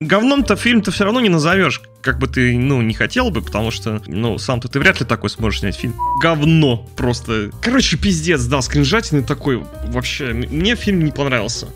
[0.00, 4.00] Говном-то фильм-то все равно не назовешь, как бы ты, ну, не хотел бы, потому что,
[4.06, 5.96] ну, сам-то ты вряд ли такой сможешь снять фильм.
[6.22, 7.50] Говно просто.
[7.60, 9.60] Короче, пиздец, да, скринжатины такой.
[9.88, 11.66] Вообще, мне фильм не понравился.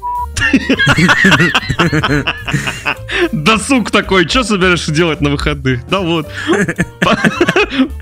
[3.32, 5.84] Досуг такой, что собираешься делать на выходных?
[5.89, 6.30] Да вот,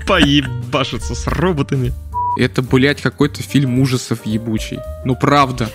[0.05, 1.93] поебашиться с роботами.
[2.37, 4.77] Это, блядь, какой-то фильм ужасов ебучий.
[5.03, 5.71] Ну, правда.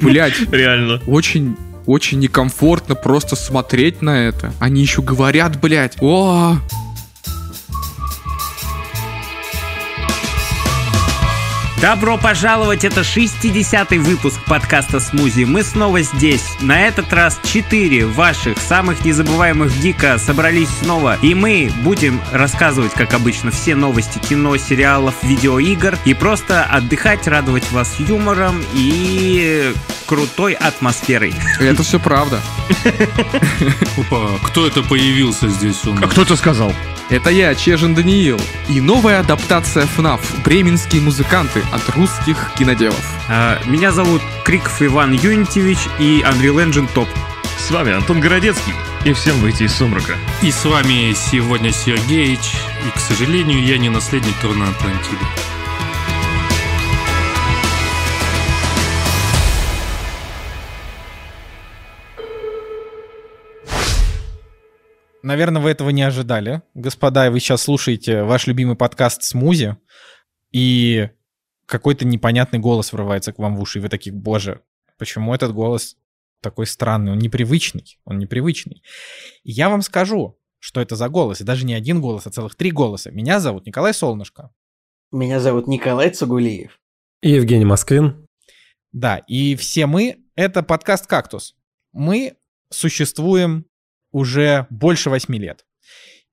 [0.00, 0.50] Блядь.
[0.50, 1.00] Реально.
[1.06, 1.56] Очень
[1.86, 4.52] очень некомфортно просто смотреть на это.
[4.60, 6.56] Они еще говорят, блядь, о,
[11.82, 15.42] Добро пожаловать, это 60-й выпуск подкаста «Смузи».
[15.42, 16.44] Мы снова здесь.
[16.60, 21.18] На этот раз четыре ваших самых незабываемых гика собрались снова.
[21.22, 25.98] И мы будем рассказывать, как обычно, все новости кино, сериалов, видеоигр.
[26.04, 29.74] И просто отдыхать, радовать вас юмором и
[30.06, 31.34] крутой атмосферой.
[31.58, 32.40] Это все правда.
[33.98, 36.04] Опа, кто это появился здесь у нас?
[36.04, 36.72] А кто это сказал?
[37.12, 38.40] Это я, Чежин Даниил.
[38.70, 43.06] И новая адаптация FNAF «Бременские музыканты» от русских киноделов.
[43.28, 47.10] А, меня зовут Криков Иван Юнитевич и Unreal Engine Топ.
[47.58, 48.72] С вами Антон Городецкий.
[49.04, 50.16] И всем выйти из сумрака.
[50.40, 52.54] И с вами сегодня Сергеич.
[52.88, 55.26] И, к сожалению, я не наследник Турна Атлантиды.
[65.22, 66.62] Наверное, вы этого не ожидали.
[66.74, 69.76] Господа, вы сейчас слушаете ваш любимый подкаст «Смузи»,
[70.52, 71.08] и
[71.66, 74.62] какой-то непонятный голос врывается к вам в уши, и вы такие, боже,
[74.98, 75.96] почему этот голос
[76.40, 77.12] такой странный?
[77.12, 78.82] Он непривычный, он непривычный.
[79.42, 82.54] И я вам скажу, что это за голос, и даже не один голос, а целых
[82.54, 83.10] три голоса.
[83.10, 84.50] Меня зовут Николай Солнышко.
[85.10, 86.78] Меня зовут Николай Цугулиев.
[87.22, 88.26] И Евгений Москвин.
[88.92, 91.54] Да, и все мы— это подкаст «Кактус».
[91.92, 92.36] Мы
[92.70, 93.66] существуем
[94.12, 95.64] уже больше восьми лет.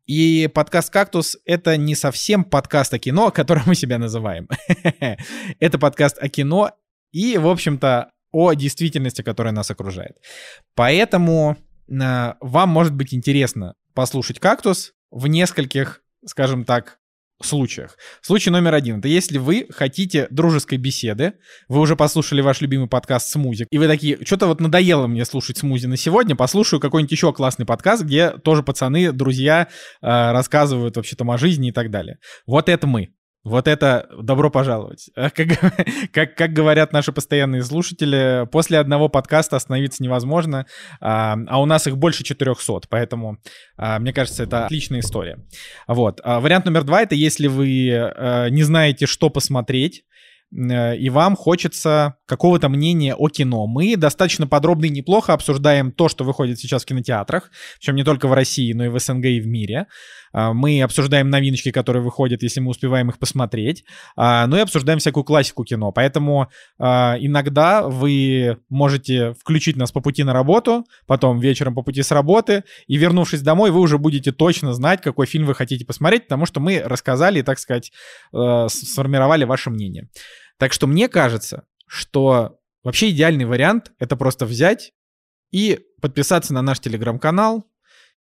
[0.05, 4.47] И подкаст «Кактус»— это не совсем подкаст о кино, которым мы себя называем.
[5.59, 6.72] это подкаст о кино
[7.12, 10.17] и, в общем-то, о действительности, которая нас окружает.
[10.75, 11.57] Поэтому
[11.88, 16.98] э, вам может быть интересно послушать «Кактус» в нескольких, скажем так,
[17.41, 17.97] случаях.
[18.22, 19.00] Случай номер один.
[19.00, 21.33] Это если вы хотите дружеской беседы,
[21.67, 25.57] вы уже послушали ваш любимый подкаст «Смузи», и вы такие, что-то вот надоело мне слушать
[25.57, 29.67] «Смузи» на сегодня, послушаю какой-нибудь еще классный подкаст, где тоже пацаны, друзья
[30.01, 32.17] э, рассказывают вообще там о жизни и так далее.
[32.45, 33.09] Вот это мы.
[33.44, 35.09] Вот это добро пожаловать.
[35.16, 35.47] Как,
[36.11, 40.66] как, как говорят наши постоянные слушатели, после одного подкаста остановиться невозможно,
[41.00, 43.38] а, а у нас их больше 400, поэтому
[43.78, 45.39] а, мне кажется, это отличная история.
[45.88, 46.19] Вот.
[46.23, 50.03] А, вариант номер два— это если вы а, не знаете, что посмотреть,
[50.51, 53.67] Э, и вам хочется какого-то мнения о кино.
[53.67, 58.28] Мы достаточно подробно и неплохо обсуждаем то, что выходит сейчас в кинотеатрах, причем не только
[58.28, 59.88] в России, но и в СНГ и в мире.
[60.31, 63.84] А, мы обсуждаем новиночки, которые выходят, если мы успеваем их посмотреть.
[64.16, 65.91] А, ну и обсуждаем всякую классику кино.
[65.91, 72.03] Поэтому а, иногда вы можете включить нас по пути на работу, потом вечером по пути
[72.03, 76.23] с работы, и вернувшись домой, вы уже будете точно знать, какой фильм вы хотите посмотреть,
[76.23, 77.91] потому что мы рассказали и, так сказать,
[78.34, 80.09] э, сформировали ваше мнение.
[80.57, 84.94] Так что мне кажется, что вообще идеальный вариант— это просто взять
[85.51, 87.66] и подписаться на наш телеграм-канал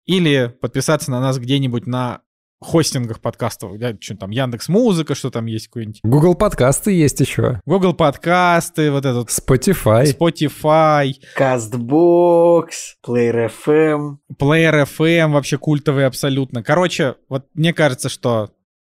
[0.06, 2.22] или подписаться на нас где-нибудь на
[2.62, 6.00] хостингах подкастов, да, что там, Яндекс Музыка, что там есть какой-нибудь.
[6.04, 7.60] Google подкасты есть еще.
[7.66, 9.28] Google подкасты, вот этот.
[9.28, 10.04] Spotify.
[10.04, 11.12] Spotify.
[11.36, 12.68] Castbox,
[13.06, 14.16] Player FM.
[14.40, 16.62] Player FM вообще культовый абсолютно.
[16.62, 18.50] Короче, вот мне кажется, что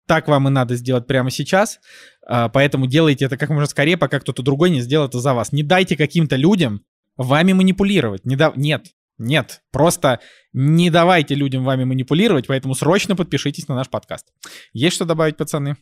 [0.07, 1.79] так вам и надо сделать прямо сейчас.
[2.25, 5.51] А, поэтому делайте это как можно скорее, пока кто-то другой не сделает это за вас.
[5.51, 6.81] Не дайте каким-то людям
[7.15, 8.25] вами манипулировать.
[8.25, 8.51] Не да...
[8.55, 8.87] Нет,
[9.19, 10.19] нет, просто
[10.53, 14.25] не давайте людям вами манипулировать, поэтому срочно подпишитесь на наш подкаст.
[14.73, 15.75] Есть что добавить, пацаны?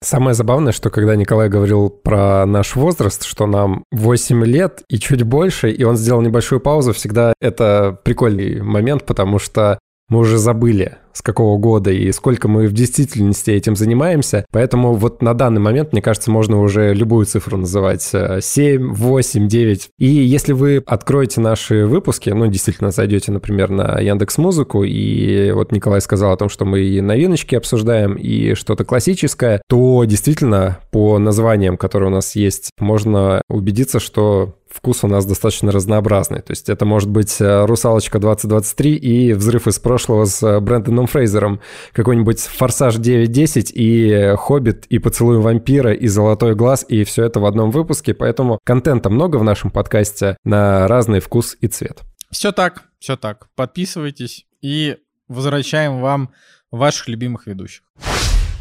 [0.00, 5.24] Самое забавное, что когда Николай говорил про наш возраст, что нам 8 лет и чуть
[5.24, 10.96] больше, и он сделал небольшую паузу, всегда это прикольный момент, потому что мы уже забыли,
[11.12, 14.46] с какого года и сколько мы в действительности этим занимаемся.
[14.52, 18.02] Поэтому вот на данный момент, мне кажется, можно уже любую цифру называть.
[18.02, 19.88] 7, 8, 9.
[19.98, 25.72] И если вы откроете наши выпуски, ну, действительно, зайдете, например, на Яндекс Музыку, и вот
[25.72, 31.18] Николай сказал о том, что мы и новиночки обсуждаем, и что-то классическое, то действительно по
[31.18, 36.40] названиям, которые у нас есть, можно убедиться, что вкус у нас достаточно разнообразный.
[36.40, 41.06] То есть это может быть э, «Русалочка 2023» и «Взрыв из прошлого» с э, Брэндоном
[41.06, 41.60] Фрейзером,
[41.92, 47.46] какой-нибудь «Форсаж 9.10» и «Хоббит», и «Поцелуй вампира», и «Золотой глаз», и все это в
[47.46, 48.14] одном выпуске.
[48.14, 52.02] Поэтому контента много в нашем подкасте на разный вкус и цвет.
[52.30, 52.84] Все так.
[53.00, 53.48] все так.
[53.56, 54.96] Подписывайтесь и
[55.28, 56.30] возвращаем вам
[56.70, 57.82] ваших любимых ведущих.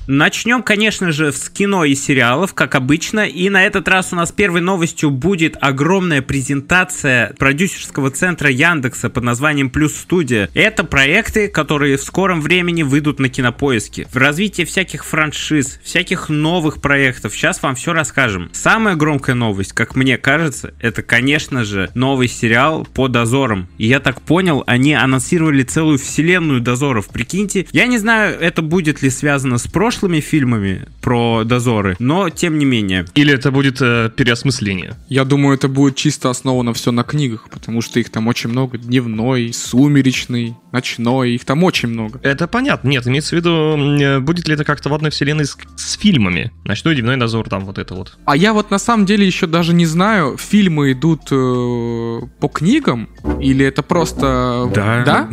[0.09, 3.27] Начнем, конечно же, с кино и сериалов, как обычно.
[3.27, 9.25] И на этот раз у нас первой новостью будет огромная презентация продюсерского центра Яндекса под
[9.25, 10.49] названием Плюс Студия.
[10.53, 14.07] Это проекты, которые в скором времени выйдут на кинопоиске.
[14.09, 17.35] В развитии всяких франшиз, всяких новых проектов.
[17.35, 18.49] Сейчас вам все расскажем.
[18.53, 23.67] Самая громкая новость, как мне кажется, это, конечно же, новый сериал по дозорам.
[23.77, 27.09] И я так понял, они анонсировали целую вселенную дозоров.
[27.09, 32.29] Прикиньте, я не знаю, это будет ли связано с прошлым прошлыми фильмами про дозоры, но
[32.29, 33.05] тем не менее.
[33.15, 34.95] Или это будет э, переосмысление?
[35.09, 38.77] Я думаю, это будет чисто основано все на книгах, потому что их там очень много.
[38.77, 42.19] Дневной, сумеречный, ночной, их там очень много.
[42.21, 42.89] Это понятно.
[42.89, 46.51] Нет, имеется в виду, э, будет ли это как-то в одной вселенной с, с фильмами?
[46.63, 48.19] Ночной дневной дозор, там вот это вот.
[48.25, 53.09] А я вот на самом деле еще даже не знаю, фильмы идут э, по книгам
[53.41, 54.69] или это просто...
[54.75, 55.03] Да.
[55.03, 55.29] Да?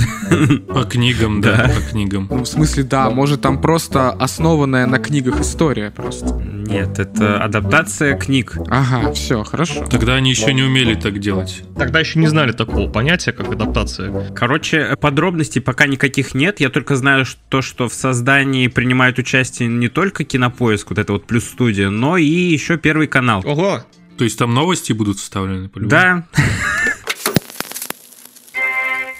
[0.72, 2.28] По книгам, да, по книгам.
[2.30, 4.10] Ну, в смысле, да, может там просто
[4.54, 6.40] основанная на книгах история просто.
[6.40, 8.56] Нет, это адаптация книг.
[8.68, 9.84] Ага, все, хорошо.
[9.90, 11.64] Тогда они еще не умели так делать.
[11.76, 14.30] Тогда еще не знали такого понятия, как адаптация.
[14.32, 16.60] Короче, подробностей пока никаких нет.
[16.60, 21.26] Я только знаю, что, что в создании принимают участие не только Кинопоиск, вот это вот
[21.26, 23.42] плюс студия, но и еще Первый канал.
[23.44, 23.82] Ого!
[24.16, 26.26] То есть там новости будут вставлены по Да,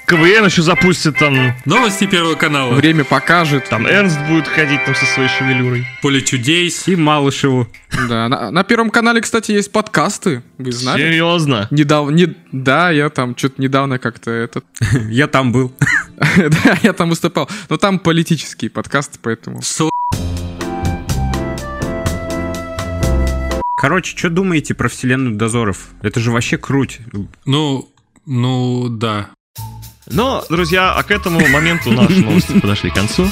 [0.06, 2.74] КВН еще запустит там, Новости Первого канала.
[2.74, 3.68] Время покажет.
[3.70, 5.86] там Эрнст будет ходить там со своей шевелюрой.
[6.02, 6.86] Поле чудес.
[6.86, 7.68] и Малышеву.
[8.08, 10.42] Да, на, на Первом канале, кстати, есть подкасты.
[10.58, 11.02] Вы знали?
[11.02, 11.68] Серьезно?
[11.70, 14.64] Недавно, не, да, я там что-то недавно как-то этот,
[15.08, 15.72] Я там был.
[16.18, 17.48] да, я там выступал.
[17.70, 19.62] Но там политические подкасты, поэтому.
[23.76, 25.88] Короче, что думаете про вселенную дозоров?
[26.02, 27.00] Это же вообще круть.
[27.44, 27.88] Ну,
[28.26, 29.30] ну, да.
[30.10, 33.28] Но, друзья, а к этому моменту наши новости подошли к концу.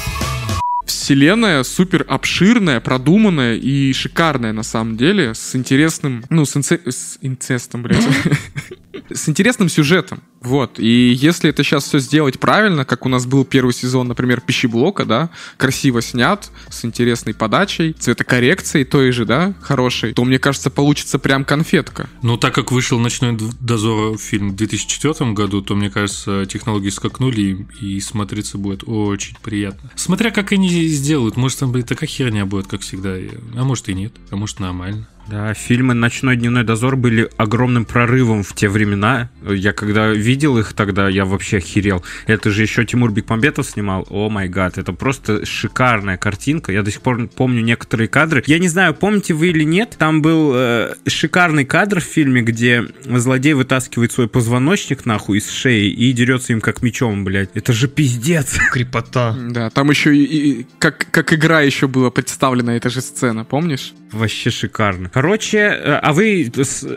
[0.85, 7.17] Вселенная супер обширная, продуманная и шикарная на самом деле, с интересным, ну, с, инце- с
[7.21, 8.03] инцестом, блядь.
[9.09, 10.23] С интересным сюжетом.
[10.43, 10.79] Вот.
[10.79, 15.05] И если это сейчас все сделать правильно, как у нас был первый сезон, например, пищеблока,
[15.05, 21.17] да, красиво снят, с интересной подачей, цветокоррекцией той же, да, хорошей, то, мне кажется, получится
[21.17, 22.09] прям конфетка.
[22.21, 27.65] Ну, так как вышел «Ночной дозор» фильм в 2004 году, то, мне кажется, технологии скакнули,
[27.81, 29.91] и, и смотреться будет очень приятно.
[29.95, 33.15] Смотря как они сделают, может, там, блин, такая херня будет, как всегда,
[33.55, 35.07] а может и нет, а может нормально.
[35.27, 39.29] Да, фильмы «Ночной дневной дозор» были огромным прорывом в те времена.
[39.47, 42.03] Я когда видел их тогда, я вообще охерел.
[42.27, 44.05] Это же еще Тимур Бекмамбетов снимал.
[44.09, 46.71] О май гад, это просто шикарная картинка.
[46.71, 48.43] Я до сих пор помню некоторые кадры.
[48.47, 52.85] Я не знаю, помните вы или нет, там был э, шикарный кадр в фильме, где
[53.03, 57.49] злодей вытаскивает свой позвоночник нахуй из шеи и дерется им как мечом, блядь.
[57.53, 58.57] Это же пиздец.
[58.71, 59.35] Крепота.
[59.49, 63.93] Да, там еще и, и как, как игра еще была представлена эта же сцена, помнишь?
[64.11, 65.09] Вообще шикарно.
[65.09, 66.51] Короче, э, а вы,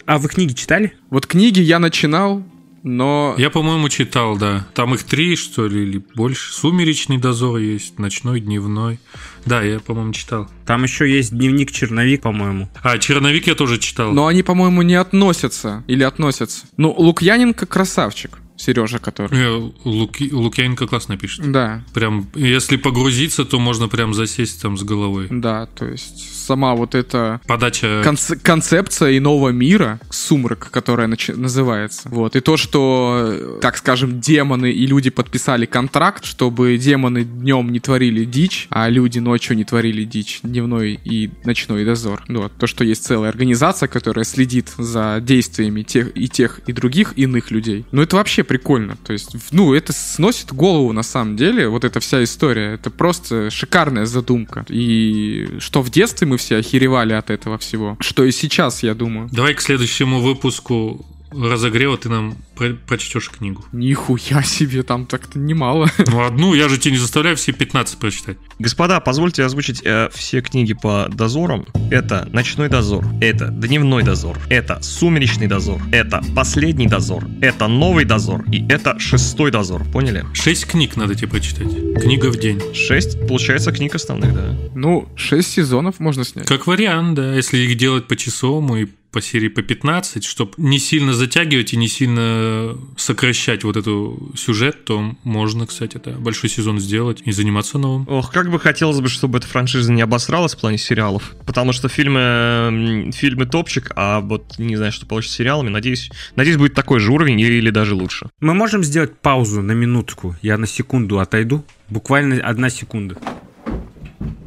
[0.07, 0.93] а вы книги читали?
[1.11, 2.43] Вот книги я начинал,
[2.87, 3.35] но...
[3.37, 4.65] Я, по-моему, читал, да.
[4.73, 6.53] Там их три, что ли, или больше.
[6.55, 9.01] «Сумеречный дозор» есть, «Ночной», «Дневной».
[9.45, 10.49] Да, я, по-моему, читал.
[10.65, 12.69] Там еще есть дневник черновик, по-моему.
[12.83, 14.13] А, «Черновик» я тоже читал.
[14.13, 15.83] Но они, по-моему, не относятся.
[15.89, 16.67] Или относятся.
[16.77, 18.39] Ну, Лукьяненко красавчик.
[18.57, 19.39] Сережа, который.
[19.39, 21.51] Э, Луки- Лукьяненко классно пишет.
[21.53, 25.29] Да, Прям, если погрузиться, то можно прям засесть там с головой.
[25.31, 28.03] да, то есть сама вот эта Подача...
[28.05, 32.09] конце- концепция иного мира, сумрак, которая начи- называется.
[32.09, 32.37] Вот.
[32.37, 38.25] И то, что, так скажем, демоны и люди подписали контракт, чтобы демоны днем не творили
[38.25, 42.23] дичь, а люди ночью не творили дичь, дневной и ночной дозор.
[42.29, 42.53] Вот.
[42.59, 47.51] То, что есть целая организация, которая следит за действиями тех и тех, и других иных
[47.51, 47.85] людей.
[47.93, 48.97] Ну, это вообще прикольно.
[48.97, 52.75] То есть, ну, это сносит голову на самом деле, вот эта вся история.
[52.75, 54.65] Это просто шикарная задумка.
[54.69, 59.29] И что в детстве мы все охеревали от этого всего, что и сейчас, я думаю.
[59.33, 63.65] Давай к следующему выпуску разогрева ты нам про- прочтешь книгу.
[63.73, 65.91] Нихуя себе, там так-то немало.
[66.07, 68.39] Ну, одну, я же тебе не заставляю все 15 прочитать.
[68.59, 71.67] Господа, позвольте озвучить э, все книги по дозорам.
[71.91, 78.45] Это «Ночной дозор», это «Дневной дозор», это «Сумеречный дозор», это «Последний дозор», это «Новый дозор»
[78.51, 79.85] и это «Шестой дозор».
[79.93, 80.25] Поняли?
[80.33, 81.69] Шесть книг надо тебе прочитать.
[82.01, 82.61] Книга в день.
[82.75, 84.57] Шесть, получается, книг основных, да.
[84.75, 86.47] Ну, шесть сезонов можно снять.
[86.47, 91.15] Как вариант, да, если их делать по-часовому и по серии по 15, чтобы не сильно
[91.15, 97.23] затягивать и не сильно сокращать вот эту сюжет, то можно, кстати, это большой сезон сделать
[97.25, 98.07] и заниматься новым.
[98.11, 101.35] Ох, как бы хотелось бы, чтобы эта франшиза не обосралась в плане сериалов.
[101.47, 105.71] Потому что фильмы, фильмы топчик, а вот не знаю, что получится с сериалами.
[105.71, 108.29] Надеюсь, надеюсь, будет такой же уровень или, или даже лучше.
[108.41, 110.37] Мы можем сделать паузу на минутку?
[110.43, 111.65] Я на секунду отойду.
[111.89, 113.17] Буквально одна секунда.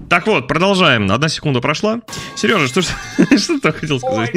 [0.10, 1.12] Так вот, продолжаем.
[1.12, 2.02] Одна секунда прошла.
[2.36, 2.88] Сережа, что, ж-
[3.40, 4.34] что ты хотел сказать?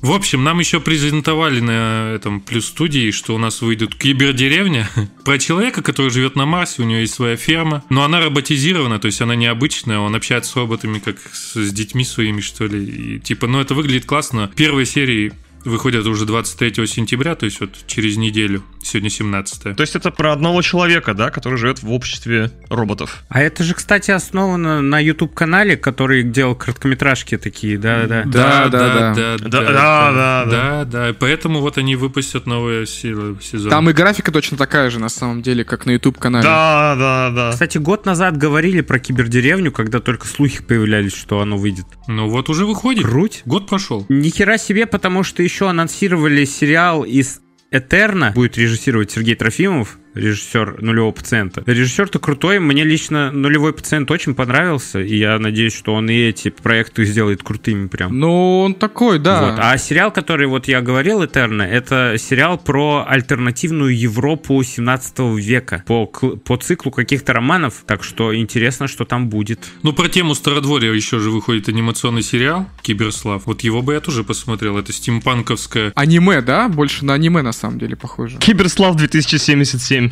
[0.00, 4.88] В общем, нам еще презентовали на этом плюс студии, что у нас выйдет кибердеревня
[5.24, 9.06] про человека, который живет на Марсе, у него есть своя ферма, но она роботизирована, то
[9.06, 12.84] есть она необычная, он общается с роботами как с, с детьми своими, что ли.
[12.84, 14.50] И, типа, ну это выглядит классно.
[14.54, 15.32] Первые серии
[15.66, 20.32] выходят уже 23 сентября, то есть вот через неделю, сегодня 17 То есть это про
[20.32, 23.24] одного человека, да, который живет в обществе роботов.
[23.28, 28.22] А это же, кстати, основано на YouTube-канале, который делал короткометражки такие, да-да.
[28.24, 29.14] Да, да, да.
[29.14, 31.14] Да, да, да, да, да, да.
[31.18, 33.70] Поэтому вот они выпустят новый се- сезон.
[33.70, 36.44] Там и графика точно такая же, на самом деле, как на YouTube-канале.
[36.44, 37.50] Да, да, да.
[37.52, 41.86] Кстати, год назад говорили про кибердеревню, когда только слухи появлялись, что оно выйдет.
[42.06, 43.04] Ну вот уже выходит.
[43.04, 43.42] Круть.
[43.46, 44.06] Год прошел.
[44.08, 48.32] Ни хера себе, потому что еще анонсировали сериал из Этерна.
[48.34, 51.62] Будет режиссировать Сергей Трофимов, режиссер нулевого пациента.
[51.66, 56.50] Режиссер-то крутой, мне лично нулевой пациент очень понравился, и я надеюсь, что он и эти
[56.50, 58.18] проекты сделает крутыми прям.
[58.18, 59.50] Ну, он такой, да.
[59.50, 59.58] Вот.
[59.58, 66.06] А сериал, который вот я говорил, Этерна, это сериал про альтернативную Европу 17 века по,
[66.06, 69.60] по циклу каких-то романов, так что интересно, что там будет.
[69.82, 73.46] Ну, про тему Стародворья еще же выходит анимационный сериал «Киберслав».
[73.46, 74.78] Вот его бы я тоже посмотрел.
[74.78, 75.92] Это стимпанковская...
[75.94, 76.68] Аниме, да?
[76.68, 78.38] Больше на аниме, на самом деле, похоже.
[78.38, 80.05] Киберслав 2077.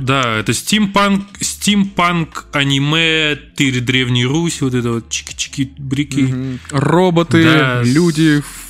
[0.00, 6.58] Да, это стимпанк, стимпанк, аниме, тырь Древней Руси, вот это вот чики-чики-брики.
[6.70, 8.65] Роботы, люди в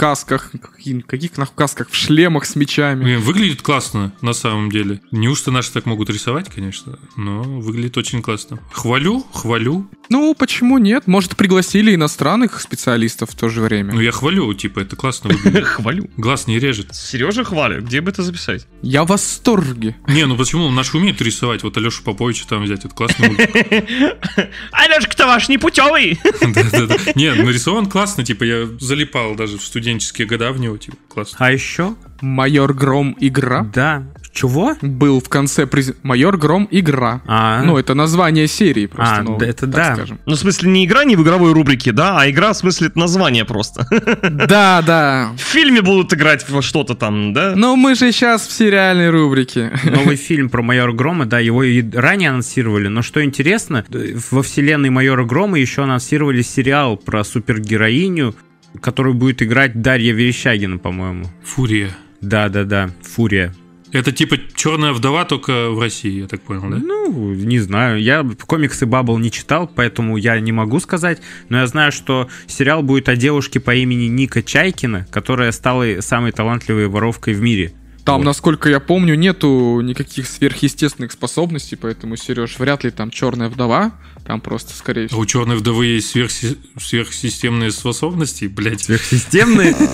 [0.00, 0.50] касках.
[0.50, 1.90] Каких, каких нахуй касках?
[1.90, 3.04] В шлемах с мечами.
[3.04, 5.02] Блин, Выглядит классно, на самом деле.
[5.10, 8.58] Неужто наши так могут рисовать, конечно, но выглядит очень классно.
[8.72, 9.90] Хвалю, хвалю.
[10.08, 11.06] Ну, почему нет?
[11.06, 13.92] Может, пригласили иностранных специалистов в то же время.
[13.92, 15.64] Ну, я хвалю, типа, это классно выглядит.
[15.70, 16.10] Хвалю.
[16.16, 16.94] Глаз не режет.
[16.94, 17.82] Сережа хвалю.
[17.82, 18.66] Где бы это записать?
[18.82, 19.94] Я в восторге.
[20.08, 20.70] Не, ну почему?
[20.70, 21.62] Наши умеют рисовать.
[21.62, 23.26] Вот Алешу Поповича там взять, это классно.
[24.72, 26.18] Алешка-то ваш не путевый.
[26.40, 26.96] Да-да-да.
[27.14, 31.36] Не, нарисован классно, типа, я залипал даже в студенческие года в него, типа, классно.
[31.40, 31.94] А еще?
[32.20, 33.66] Майор Гром игра.
[33.74, 34.04] Да.
[34.32, 34.76] Чего?
[34.80, 35.92] Был в конце през...
[36.04, 37.20] Майор Гром игра.
[37.26, 39.16] А, Ну, это название серии просто.
[39.16, 39.94] А, ну, да, это да.
[39.94, 40.20] скажем.
[40.26, 42.98] Ну, в смысле, не игра не в игровой рубрике, да, а игра в смысле это
[42.98, 43.86] название просто.
[44.30, 45.32] Да, да.
[45.36, 47.54] В фильме будут играть во что-то там, да?
[47.56, 49.72] Но мы же сейчас в сериальной рубрике.
[49.84, 53.84] новый фильм про майора Грома, да, его и ранее анонсировали, но что интересно,
[54.30, 58.34] во вселенной майора Грома еще анонсировали сериал про супергероиню,
[58.80, 61.26] которую будет играть Дарья Верещагина, по-моему.
[61.44, 61.90] Фурия.
[62.20, 63.54] Да-да-да, Фурия.
[63.92, 66.76] Это типа черная вдова, только в России, я так понял, да?
[66.76, 68.00] Ну, не знаю.
[68.00, 71.20] Я комиксы Баббл не читал, поэтому я не могу сказать.
[71.48, 76.30] Но я знаю, что сериал будет о девушке по имени Ника Чайкина, которая стала самой
[76.30, 77.72] талантливой воровкой в мире.
[78.04, 78.24] Там, Вот.
[78.24, 83.92] насколько я помню, нету никаких сверхъестественных способностей, поэтому, Сереж, вряд ли там черная вдова.
[84.26, 85.20] Там просто, скорее А всего.
[85.20, 88.82] у черной вдовы есть сверхси- сверхсистемные способности, блядь.
[88.82, 89.74] Сверхсистемные.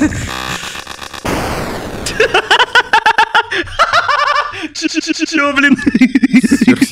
[4.75, 5.77] Чё, блин?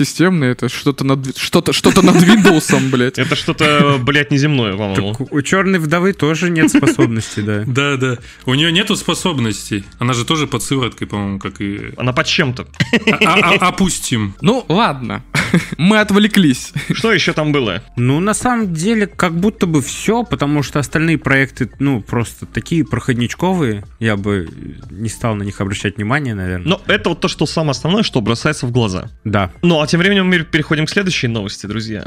[0.05, 3.19] Сверхсистемные это что-то над что-то что-то над Windows, блядь.
[3.19, 5.15] Это что-то, блядь, неземное, по-моему.
[5.15, 7.65] Так у черной вдовы тоже нет способностей, да.
[7.75, 8.19] Да, да.
[8.45, 9.85] У нее нету способностей.
[9.99, 11.93] Она же тоже под сывороткой, по-моему, как и...
[11.97, 12.67] Она под чем-то.
[13.11, 14.35] А- а- а- Опустим.
[14.43, 15.23] Ну, ладно.
[15.79, 16.73] Мы отвлеклись.
[16.93, 17.83] Что еще там было?
[17.97, 22.85] Ну, на самом деле, как будто бы все, потому что остальные проекты, ну, просто такие
[22.85, 23.85] проходничковые.
[23.99, 24.49] Я бы
[24.91, 26.69] не стал на них обращать внимание, наверное.
[26.69, 29.11] Но это вот то, что самое основное, что бросается в глаза.
[29.25, 29.51] Да.
[29.63, 32.05] Ну, а тем временем мы переходим к следующей новости, друзья.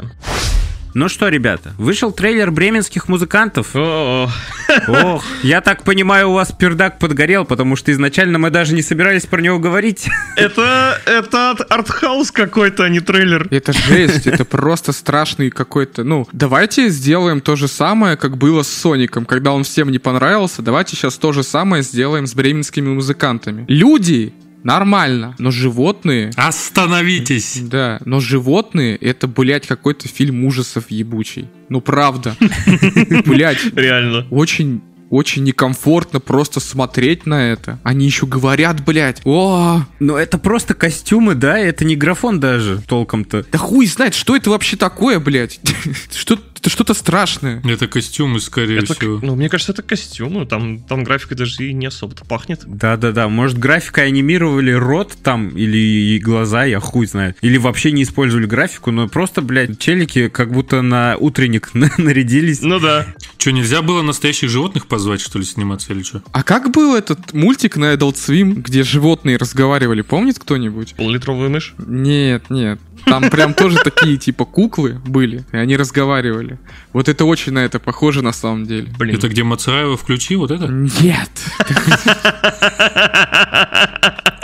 [0.92, 3.70] Ну что, ребята, вышел трейлер бременских музыкантов.
[3.74, 4.28] О,
[4.88, 9.24] Ох, я так понимаю, у вас пердак подгорел, потому что изначально мы даже не собирались
[9.24, 10.06] про него говорить.
[10.36, 13.48] Это, это от- артхаус какой-то, а не трейлер.
[13.50, 16.04] Это жесть, это просто страшный какой-то...
[16.04, 20.62] Ну, давайте сделаем то же самое, как было с Соником, когда он всем не понравился.
[20.62, 23.64] Давайте сейчас то же самое сделаем с бременскими музыкантами.
[23.66, 26.30] Люди нормально, но животные...
[26.36, 27.60] Остановитесь.
[27.62, 31.48] Да, но животные это, блядь, какой-то фильм ужасов ебучий.
[31.68, 32.36] Ну, правда.
[33.26, 34.26] Блядь, Реально.
[34.30, 37.78] очень очень некомфортно просто смотреть на это.
[37.82, 41.58] Они еще говорят, блядь, о, Но это просто костюмы, да?
[41.58, 43.44] Это не графон даже толком-то.
[43.50, 45.60] да хуй знает, что это вообще такое, блядь.
[46.14, 47.62] Что, это что-то страшное.
[47.64, 49.18] Это костюмы, скорее Это, всего.
[49.22, 50.46] ну, мне кажется, это костюмы.
[50.46, 52.60] Там, там графика даже и не особо-то пахнет.
[52.66, 57.36] Да-да-да, может графикой анимировали рот там или и глаза, я хуй знает.
[57.42, 62.62] Или вообще не использовали графику, но просто, блядь, челики как будто на утренник на- нарядились.
[62.62, 63.06] Ну да.
[63.38, 66.22] Что, нельзя было настоящих животных позвать, что ли, сниматься или что?
[66.32, 70.94] А как был этот мультик на Adult Swim, где животные разговаривали, помнит кто-нибудь?
[70.96, 71.74] Полулитровая мышь.
[71.78, 72.80] Нет, нет.
[73.04, 76.47] Там прям тоже такие типа куклы были, и они разговаривали.
[76.92, 78.88] Вот это очень на это похоже на самом деле.
[78.98, 79.16] Блин.
[79.16, 80.66] Это где Мацараева включи, вот это?
[80.68, 81.30] Нет.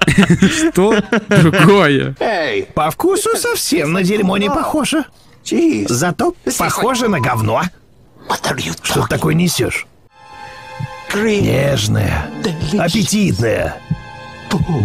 [0.71, 1.03] Что?
[1.29, 2.15] Другое.
[2.21, 5.05] Эй, по вкусу совсем на дерьмо не похоже.
[5.89, 7.63] Зато похоже на говно.
[8.83, 9.87] Что ты такое несешь?
[11.15, 12.31] Нежное,
[12.79, 13.77] аппетитное.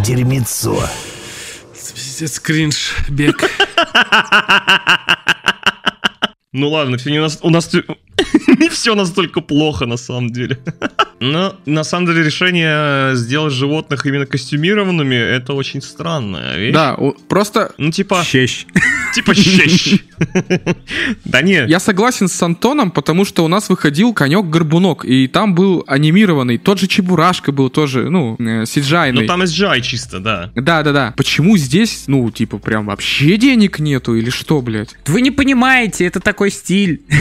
[0.04, 0.84] Дерьмецо.
[2.20, 3.38] Пиздец, кринж, бег.
[6.52, 7.72] Ну ладно, все не нас, у нас
[8.60, 10.58] не все настолько плохо на самом деле.
[11.20, 16.74] Но на самом деле решение сделать животных именно костюмированными это очень странная вещь.
[16.74, 18.66] Да, у- просто Ну типа, Щещ.
[19.14, 20.00] типа щещ.
[21.26, 25.84] Да не, я согласен с Антоном, потому что у нас выходил конек-горбунок, и там был
[25.88, 26.58] анимированный.
[26.58, 29.22] Тот же Чебурашка был тоже, ну, э, сиджайный.
[29.22, 30.52] ну там SGI чисто, да.
[30.56, 31.14] Да-да-да.
[31.18, 34.96] Почему здесь, ну, типа, прям вообще денег нету или что, блядь?
[35.06, 37.02] Вы не понимаете, это такой стиль.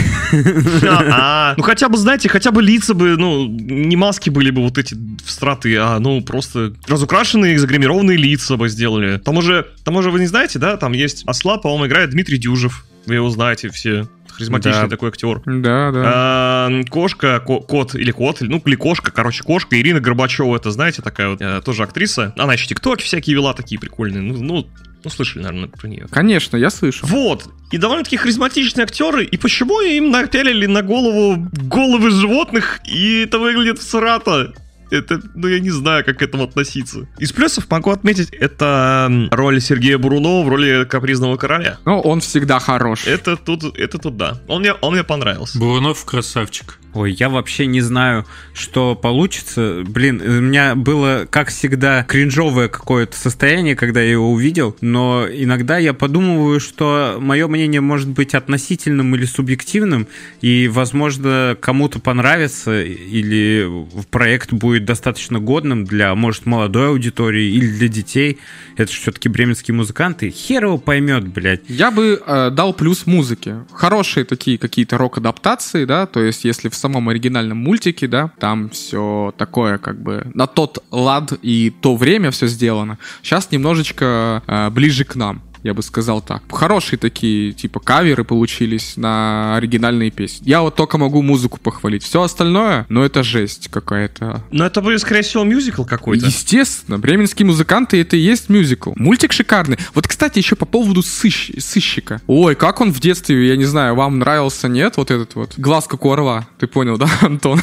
[1.11, 4.77] А, Ну хотя бы, знаете, хотя бы лица бы, ну, не маски были бы вот
[4.77, 9.17] эти встраты, а, ну, просто разукрашенные, загримированные лица бы сделали.
[9.17, 12.11] К тому же, к тому же вы не знаете, да, там есть осла, по-моему, играет
[12.11, 12.85] Дмитрий Дюжев.
[13.09, 14.07] Вы его знаете все.
[14.31, 14.87] Харизматичный Да.
[14.87, 15.41] такой актер.
[15.45, 16.01] Да, да.
[16.05, 19.77] А, Кошка, ко- кот или кот, ну, или кошка, короче, кошка.
[19.77, 22.33] Ирина Горбачева, это, знаете, такая вот, э, тоже актриса.
[22.37, 24.21] Она еще тиктоки всякие вела, такие прикольные.
[24.21, 24.67] Ну, ну,
[25.03, 26.07] ну, слышали, наверное, про нее.
[26.09, 27.05] Конечно, я слышу.
[27.07, 27.49] Вот.
[27.71, 29.25] И довольно-таки харизматичные актеры.
[29.25, 34.53] И почему им напялили на голову головы животных, и это выглядит всрато?
[34.91, 37.07] Это, ну, я не знаю, как к этому относиться.
[37.19, 41.77] Из плюсов могу отметить, это роль Сергея Бурунова в роли капризного короля.
[41.85, 43.05] Но он всегда хорош.
[43.07, 44.41] Это тут, это тут да.
[44.47, 45.59] Он мне, он мне понравился.
[45.59, 46.79] Бурунов красавчик.
[46.93, 49.83] Ой, я вообще не знаю, что получится.
[49.85, 55.77] Блин, у меня было, как всегда, кринжовое какое-то состояние, когда я его увидел, но иногда
[55.77, 60.07] я подумываю, что мое мнение может быть относительным или субъективным,
[60.41, 63.69] и, возможно, кому-то понравится, или
[64.09, 68.39] проект будет достаточно годным для, может, молодой аудитории или для детей.
[68.77, 70.29] Это же все-таки бременские музыканты.
[70.29, 71.61] Хер его поймет, блядь.
[71.67, 73.65] Я бы э, дал плюс музыке.
[73.73, 79.33] Хорошие такие какие-то рок-адаптации, да, то есть если в самом оригинальном мультике, да, там все
[79.37, 82.97] такое как бы на тот лад и то время все сделано.
[83.21, 85.41] Сейчас немножечко э, ближе к нам.
[85.63, 86.43] Я бы сказал так.
[86.51, 90.47] Хорошие такие, типа, каверы получились на оригинальные песни.
[90.47, 92.03] Я вот только могу музыку похвалить.
[92.03, 94.43] Все остальное, ну это жесть какая-то.
[94.51, 96.25] Но это будет, скорее всего, мюзикл какой-то.
[96.25, 98.93] Естественно, бременские музыканты это и есть мюзикл.
[98.95, 99.77] Мультик шикарный.
[99.93, 102.21] Вот, кстати, еще по поводу сыщ- сыщика.
[102.27, 104.95] Ой, как он в детстве, я не знаю, вам нравился, нет?
[104.97, 105.53] Вот этот вот.
[105.57, 106.47] Глаз как у орла.
[106.57, 107.61] Ты понял, да, Антон?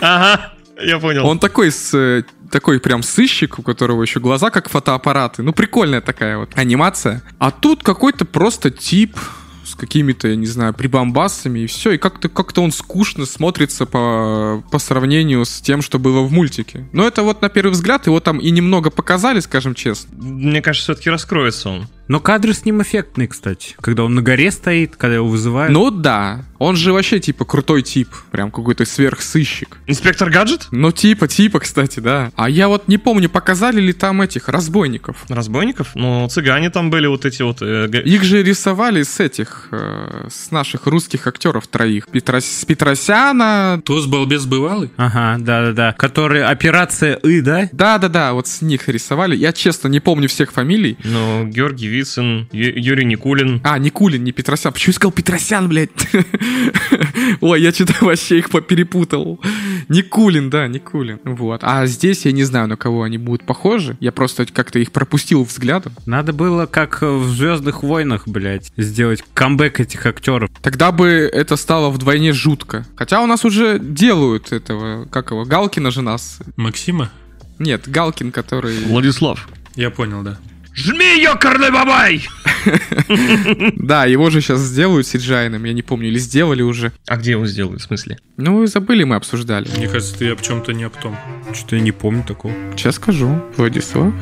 [0.00, 1.26] Ага, я понял.
[1.26, 5.42] Он такой с э, такой прям сыщик, у которого еще глаза как фотоаппараты.
[5.42, 7.22] Ну, прикольная такая вот анимация.
[7.38, 9.16] А тут какой-то просто тип
[9.64, 11.92] с какими-то, я не знаю, прибамбасами и все.
[11.92, 16.86] И как-то как он скучно смотрится по, по сравнению с тем, что было в мультике.
[16.92, 20.10] Но это вот на первый взгляд его там и немного показали, скажем честно.
[20.16, 21.88] Мне кажется, все-таки раскроется он.
[22.08, 23.74] Но кадры с ним эффектные, кстати.
[23.80, 25.72] Когда он на горе стоит, когда его вызывают.
[25.72, 28.08] Ну да, он же вообще типа крутой тип.
[28.30, 29.78] Прям какой-то сверхсыщик.
[29.86, 30.68] Инспектор Гаджет?
[30.70, 32.30] Ну типа, типа, кстати, да.
[32.36, 35.24] А я вот не помню, показали ли там этих разбойников.
[35.28, 35.92] Разбойников?
[35.94, 37.58] Ну, цыгане там были вот эти вот...
[37.62, 42.06] э, г- Их же рисовали с этих, э, с наших русских актеров троих.
[42.12, 43.80] Петрос- с Петросяна.
[43.84, 44.90] Туз балбес бывалый?
[44.96, 45.92] Ага, да-да-да.
[45.98, 47.68] Который операция И, да?
[47.72, 49.36] Да-да-да, вот с них рисовали.
[49.36, 50.98] Я, честно, не помню всех фамилий.
[51.04, 53.60] Ну, Георгий Вицин, Ю- Юрий Никулин.
[53.62, 54.72] А, Никулин, не Петросян.
[54.72, 55.90] Почему я сказал Петросян, блядь?
[57.40, 59.40] Ой, я что-то вообще их перепутал.
[59.88, 61.20] Никулин, да, Никулин.
[61.24, 61.60] Вот.
[61.62, 63.96] А здесь я не знаю, на кого они будут похожи.
[64.00, 65.92] Я просто как-то их пропустил взглядом.
[66.06, 70.50] Надо было, как в Звездных войнах, блядь, сделать камбэк этих актеров.
[70.62, 72.86] Тогда бы это стало вдвойне жутко.
[72.96, 76.38] Хотя у нас уже делают этого, как его, Галкина же нас.
[76.56, 77.10] Максима?
[77.58, 78.84] Нет, Галкин, который...
[78.84, 79.48] Владислав.
[79.76, 80.38] Я понял, да.
[80.74, 82.26] Жми, ёкарный бабай!
[83.76, 86.92] Да, его же сейчас сделают CGI-ным, я не помню, или сделали уже.
[87.06, 88.18] А где его сделают, в смысле?
[88.38, 89.68] Ну, забыли, мы обсуждали.
[89.76, 91.16] Мне кажется, ты об чем-то не об том.
[91.52, 92.54] Что-то я не помню такого.
[92.74, 93.42] Сейчас скажу.
[93.56, 94.14] Владислав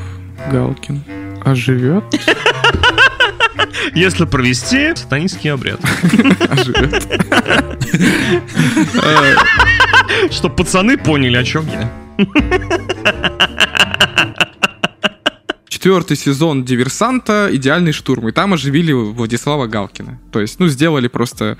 [0.51, 1.05] Галкин
[1.45, 2.05] оживет.
[3.95, 5.81] Если провести сатанинский обряд.
[6.51, 7.07] Оживет.
[10.33, 11.91] Чтоб пацаны поняли, о чем я.
[15.83, 17.49] Четвертый сезон «Диверсанта.
[17.51, 18.29] Идеальный штурм».
[18.29, 20.21] И там оживили Владислава Галкина.
[20.31, 21.59] То есть, ну, сделали просто...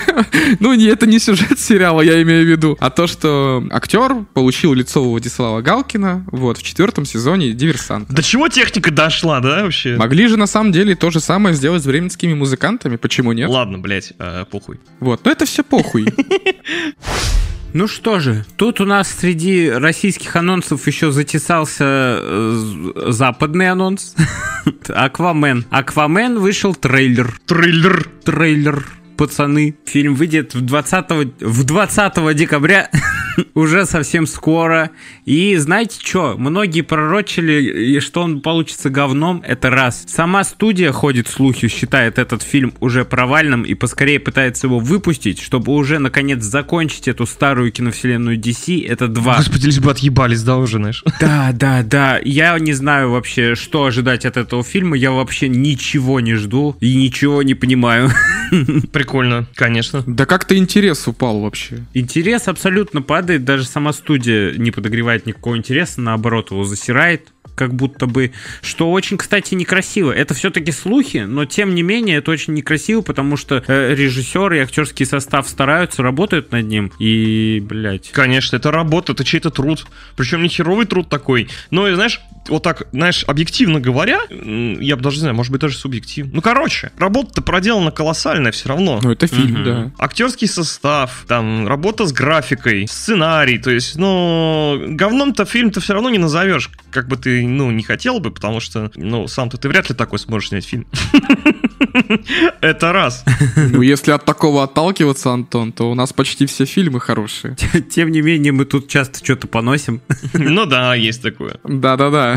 [0.60, 5.04] ну, это не сюжет сериала, я имею в виду, а то, что актер получил лицо
[5.04, 8.10] Владислава Галкина вот в четвертом сезоне «Диверсанта».
[8.10, 9.96] До чего техника дошла, да, вообще?
[9.96, 13.50] Могли же на самом деле то же самое сделать с бременскими музыкантами, почему нет?
[13.50, 14.80] Ладно, блядь, э, похуй.
[15.00, 16.06] Вот, но это все похуй.
[17.78, 21.84] Ну что же, тут у нас среди российских анонсов еще затесался
[22.20, 24.16] э, западный анонс.
[24.88, 25.64] Аквамен.
[25.70, 27.38] Аквамен вышел трейлер.
[27.46, 28.10] Трейлер.
[28.24, 28.84] Трейлер.
[29.16, 32.90] Пацаны, фильм выйдет в 20, в 20 декабря,
[33.54, 34.90] уже совсем скоро.
[35.24, 40.04] И знаете что, многие пророчили, что он получится говном, это раз.
[40.06, 45.72] Сама студия ходит слухи, считает этот фильм уже провальным и поскорее пытается его выпустить, чтобы
[45.72, 49.36] уже наконец закончить эту старую киновселенную DC, это два.
[49.36, 51.04] Господи, лишь бы отъебались, да, уже, знаешь?
[51.20, 52.20] Да, да, да.
[52.24, 54.96] Я не знаю вообще, что ожидать от этого фильма.
[54.96, 58.10] Я вообще ничего не жду и ничего не понимаю.
[58.92, 60.02] Прикольно, конечно.
[60.06, 61.84] Да как-то интерес упал вообще.
[61.92, 68.06] Интерес абсолютно падает, даже сама студия не подогревает никакого интереса, наоборот, его засирает как будто
[68.06, 68.30] бы,
[68.62, 70.12] что очень, кстати, некрасиво.
[70.12, 74.58] Это все-таки слухи, но тем не менее это очень некрасиво, потому что э, режиссер и
[74.60, 78.10] актерский состав стараются, работают над ним, и, блядь.
[78.12, 79.86] Конечно, это работа, это чей-то труд.
[80.16, 81.48] Причем не херовый труд такой.
[81.72, 85.76] Но, знаешь, вот так, знаешь, объективно говоря, я бы даже не знаю, может быть, даже
[85.76, 86.32] субъективно.
[86.34, 89.00] Ну, короче, работа-то проделана колоссальная все равно.
[89.02, 89.64] Ну, это фильм, Мгм.
[89.64, 89.90] да.
[89.98, 96.18] Актерский состав, там, работа с графикой, сценарий, то есть, ну, говном-то фильм-то все равно не
[96.18, 99.94] назовешь, как бы ты, ну, не хотел бы, потому что, ну, сам-то ты вряд ли
[99.94, 100.86] такой сможешь снять фильм.
[102.60, 103.24] Это раз.
[103.56, 107.56] Ну, если от такого отталкиваться, Антон, то у нас почти все фильмы хорошие.
[107.90, 110.00] Тем не менее, мы тут часто что-то поносим.
[110.32, 111.56] Ну да, есть такое.
[111.64, 112.36] Да-да-да.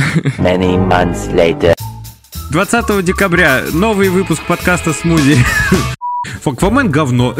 [2.51, 5.37] 20 декабря новый выпуск подкаста «Смузи».
[6.45, 7.35] Аквамен говно.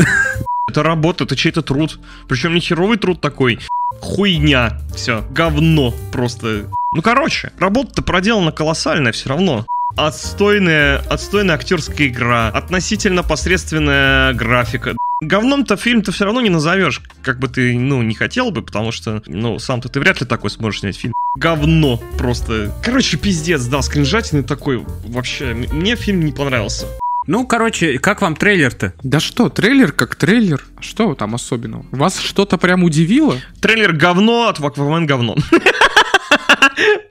[0.70, 2.00] Это работа, это чей-то труд.
[2.28, 3.60] Причем не херовый труд такой.
[4.00, 4.80] Хуйня.
[4.96, 6.70] Все, говно просто.
[6.94, 9.66] Ну, короче, работа-то проделана колоссальная все равно.
[9.98, 14.96] Отстойная, отстойная актерская игра, относительно посредственная графика.
[15.22, 19.22] Говном-то фильм-то все равно не назовешь, как бы ты, ну, не хотел бы, потому что,
[19.28, 21.14] ну, сам-то ты вряд ли такой сможешь снять фильм.
[21.38, 22.74] Говно просто.
[22.84, 24.84] Короче, пиздец, да, скринжатины такой.
[25.06, 26.88] Вообще, мне фильм не понравился.
[27.28, 28.96] Ну, короче, как вам трейлер-то?
[29.04, 30.66] Да что, трейлер как трейлер.
[30.76, 31.86] А Что там особенного?
[31.92, 33.38] Вас что-то прям удивило?
[33.62, 35.36] Трейлер говно, от Аквамен говно.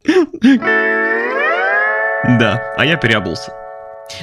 [2.38, 3.52] Да, а я переобулся.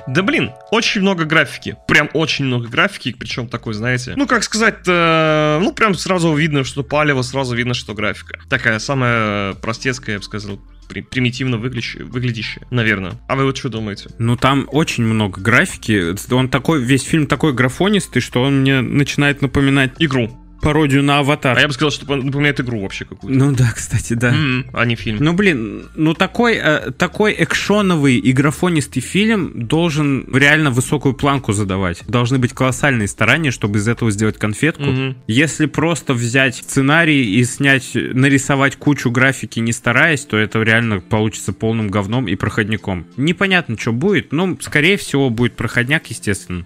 [0.05, 1.77] Да блин, очень много графики.
[1.87, 4.13] Прям очень много графики, причем такой, знаете.
[4.17, 8.39] Ну, как сказать, ну, прям сразу видно, что палево, сразу видно, что графика.
[8.49, 13.13] Такая самая простецкая, я бы сказал, при- примитивно выглядящая, выглядящая, наверное.
[13.29, 14.09] А вы вот что думаете?
[14.19, 16.15] Ну, там очень много графики.
[16.33, 20.37] Он такой, весь фильм такой графонистый, что он мне начинает напоминать Игру.
[20.67, 21.57] Пародию на А аватар.
[21.57, 23.39] я бы сказал, что напоминает игру вообще какую-то.
[23.39, 24.29] Ну да, кстати, да.
[24.33, 25.17] М, А не фильм.
[25.23, 32.03] Ну, блин, ну такой, э, такой экшоновый и графонистый фильм должен реально высокую планку задавать.
[32.07, 34.83] Должны быть колоссальные старания, чтобы из этого сделать конфетку.
[34.83, 35.15] Мгм.
[35.27, 41.53] Если просто взять сценарий и снять, нарисовать кучу графики, не стараясь, то это реально получится
[41.53, 43.07] полным говном и проходником.
[43.15, 44.33] Непонятно, что будет.
[44.33, 46.65] Ну, скорее всего, будет проходняк, естественно.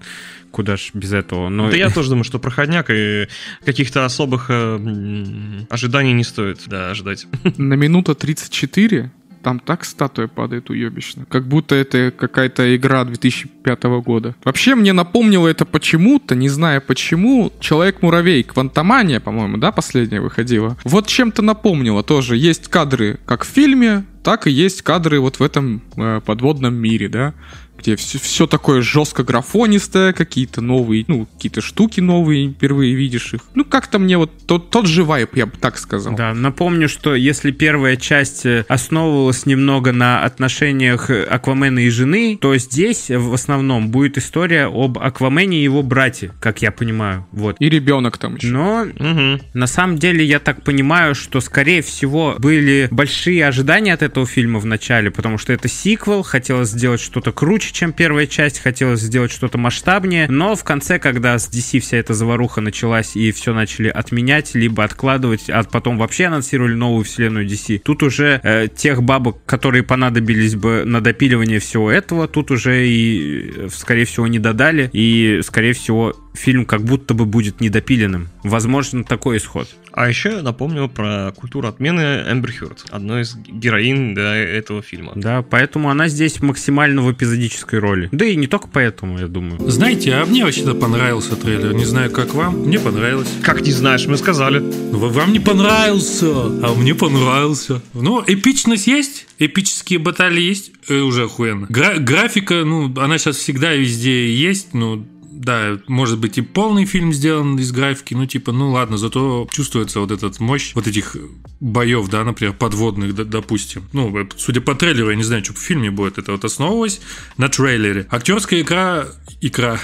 [0.52, 1.50] Куда ж без этого.
[1.50, 1.70] Но...
[1.70, 3.28] Да я тоже думаю, что проходняк и
[3.66, 7.26] каких-то особых э, ожиданий не стоит, да, ожидать.
[7.58, 9.12] На минута 34
[9.42, 11.26] там так статуя падает уебищно.
[11.30, 14.36] Как будто это какая-то игра 2005 года.
[14.44, 20.78] Вообще мне напомнило это почему-то, не знаю почему, Человек-муравей, Квантомания, по-моему, да, последняя выходила.
[20.84, 22.38] Вот чем-то напомнило тоже.
[22.38, 27.10] Есть кадры как в фильме, так и есть кадры вот в этом э, подводном мире,
[27.10, 27.34] да,
[27.82, 33.42] где все, такое жестко графонистое, какие-то новые, ну, какие-то штуки новые, впервые видишь их.
[33.56, 36.16] Ну, как-то мне вот тот, тот же вайп, я бы так сказал.
[36.16, 42.38] Да, напомню, что если первая часть э, основывалась немного на отношениях э, Аквамена и жены,
[42.40, 47.26] то здесь в основном будет история об Аквамене и его брате, как я понимаю.
[47.32, 47.58] Вот.
[47.60, 48.48] И ребенок там еще.
[48.48, 49.42] Но Мгм.
[49.54, 54.60] на самом деле я так понимаю, что скорее всего были большие ожидания от этого фильма
[54.60, 59.02] в начале, потому что это сиквел, хотелось сделать что-то круче, больше, чем первая часть, хотелось
[59.02, 63.54] сделать что-то масштабнее, но в конце, когда с DC вся эта заваруха началась и все
[63.54, 69.04] начали отменять, либо откладывать, а потом вообще анонсировали новую вселенную DC, тут уже э, тех
[69.04, 74.40] бабок, которые понадобились бы на допиливание всего этого, тут уже и, э, скорее всего, не
[74.40, 78.30] додали, и, скорее всего, фильм как будто бы будет недопиленным.
[78.44, 79.68] Возможно, такой исход.
[79.94, 85.12] А еще я напомню про культуру отмены Эмбер Хёрд, одной из героинь да, этого фильма.
[85.16, 88.08] Да, поэтому она здесь максимально в эпизодической роли.
[88.14, 89.70] Да и не только поэтому, я думаю.
[89.70, 91.74] Знаете, а мне вообще-то понравился трейлер.
[91.74, 92.60] Не знаю, как вам.
[92.60, 93.28] Мне понравилось.
[93.44, 94.60] Как не знаешь, мы сказали.
[94.60, 97.82] Ну, в- Вам не понравился, а мне понравился.
[97.94, 101.66] Ну, эпичность есть, эпические баталии есть, э, уже охуенно.
[101.70, 105.06] Гра- графика, ну, она сейчас всегда везде есть, ну,
[105.44, 110.00] да, может быть и полный фильм сделан из графики, ну типа, ну ладно, зато чувствуется
[110.00, 111.16] вот этот мощь вот этих
[111.60, 113.84] боев, да, например, подводных, допустим.
[113.94, 117.02] Ну, э, судя по трейлеру, я не знаю, что в фильме будет, это вот основывалось
[117.38, 118.08] на трейлере.
[118.10, 119.06] Актерская икра,
[119.42, 119.80] икра,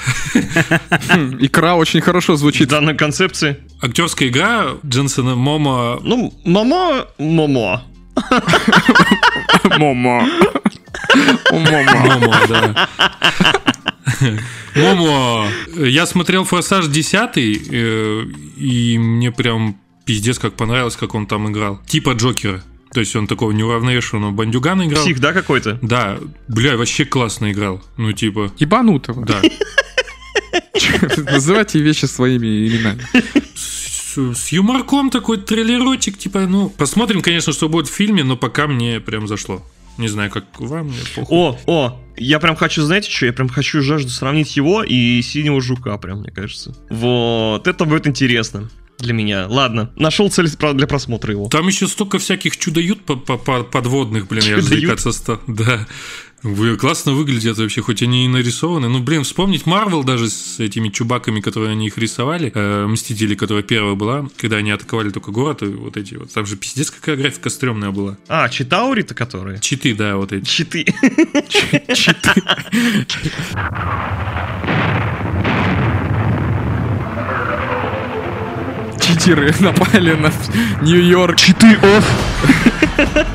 [1.10, 2.70] Хм, Икра очень хорошо В звучит.
[2.70, 3.58] данной концепции.
[3.82, 7.06] актерская игра Джейсона Момо Ну, мамо.
[7.18, 7.82] Момо.
[8.16, 10.28] О, Момо.
[11.52, 12.88] Момо, да.
[14.76, 15.48] Момо.
[15.76, 18.26] Я смотрел «Форсаж 10», э,
[18.58, 21.82] и мне прям пиздец как понравилось, как он там играл.
[21.86, 22.64] Типа Джокера.
[22.94, 25.04] То есть он такого неуравновешенного бандюгана играл.
[25.04, 25.78] Псих, да, какой-то?
[25.82, 26.18] Да,
[26.48, 27.84] бля, вообще классно играл.
[27.98, 29.26] Ну, типа, Ебанутого.
[29.26, 29.42] да.
[31.32, 33.02] Называйте вещи своими именами.
[33.56, 36.70] С, с юморком такой трейлерочек, типа, ну...
[36.70, 39.62] Посмотрим, конечно, что будет в фильме, но пока мне прям зашло.
[39.98, 41.38] Не знаю, как вам, мне похуй.
[41.38, 45.62] О, о, я прям хочу, знаете что, я прям хочу жажду сравнить его и синего
[45.62, 46.76] жука, прям, мне кажется.
[46.90, 49.46] Вот, это будет интересно для меня.
[49.48, 51.48] Ладно, нашел цель для просмотра его.
[51.50, 54.82] Там еще столько всяких чудо-ют по- по- по- подводных, блин, я же Чудо-ют?
[54.82, 55.40] заикаться стал.
[55.48, 55.86] Да.
[56.48, 58.88] Вы классно выглядят вообще, хоть они и нарисованы.
[58.88, 63.64] Ну, блин, вспомнить Марвел даже с этими чубаками, которые они их рисовали, э, Мстители, которая
[63.64, 66.32] первая была, когда они атаковали только город, и вот эти вот.
[66.32, 68.18] Там же пиздец какая графика стрёмная была.
[68.30, 69.60] А, Читаури-то которые?
[69.60, 70.46] Читы, да, вот эти.
[70.46, 70.86] Читы.
[79.02, 80.32] Читеры напали на
[80.82, 81.36] Нью-Йорк.
[81.36, 83.27] Читы оф.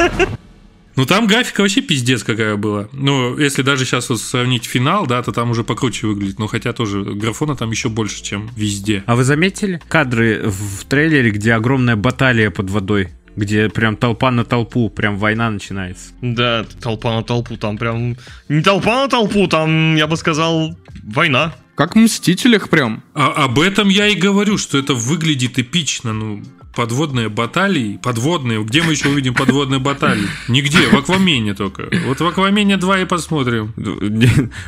[0.96, 2.88] Ну, там графика вообще пиздец какая была.
[2.92, 6.38] Ну, если даже сейчас вот сравнить финал, да, то там уже покруче выглядит.
[6.38, 9.02] Но хотя тоже графона там еще больше, чем везде.
[9.07, 13.09] А вы заметили кадры в трейлере, где огромная баталия под водой?
[13.35, 16.12] Где прям толпа на толпу, прям война начинается.
[16.20, 18.16] Да, толпа на толпу, там прям...
[18.50, 21.55] Не толпа на толпу, там, я бы сказал, война.
[21.74, 23.02] Как в Мстителях прям.
[23.14, 26.12] А об этом я и говорю, что это выглядит эпично.
[26.12, 26.42] Ну,
[26.74, 28.62] подводные баталии, подводные.
[28.64, 30.26] Где мы еще увидим подводные баталии?
[30.48, 31.88] Нигде, в Аквамене только.
[32.06, 33.72] Вот в Аквамене 2 и посмотрим.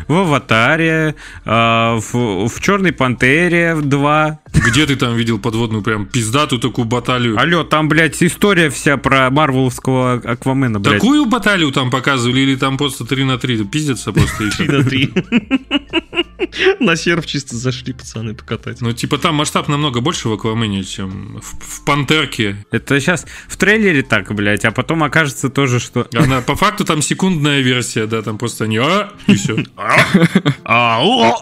[0.09, 1.15] В Аватаре,
[1.45, 4.39] а, в, в Черной Пантере 2.
[4.67, 7.39] Где ты там видел подводную прям пиздатую такую баталию?
[7.39, 10.95] Алло, там, блядь, история вся про марвеловского Аквамена, блядь.
[10.95, 13.65] Такую баталию там показывали или там просто 3 на 3?
[13.65, 14.67] Пиздятся просто и всё?
[14.67, 15.13] 3 на 3.
[16.81, 18.81] На серф чисто зашли, пацаны, покатать.
[18.81, 22.65] Ну, типа там масштаб намного больше в Аквамене, чем в, в Пантерке.
[22.71, 26.09] Это сейчас в трейлере так, блядь, а потом окажется тоже, что...
[26.15, 29.57] Она по факту там секундная версия, да, там просто они а, и все.
[30.65, 31.35] Ау!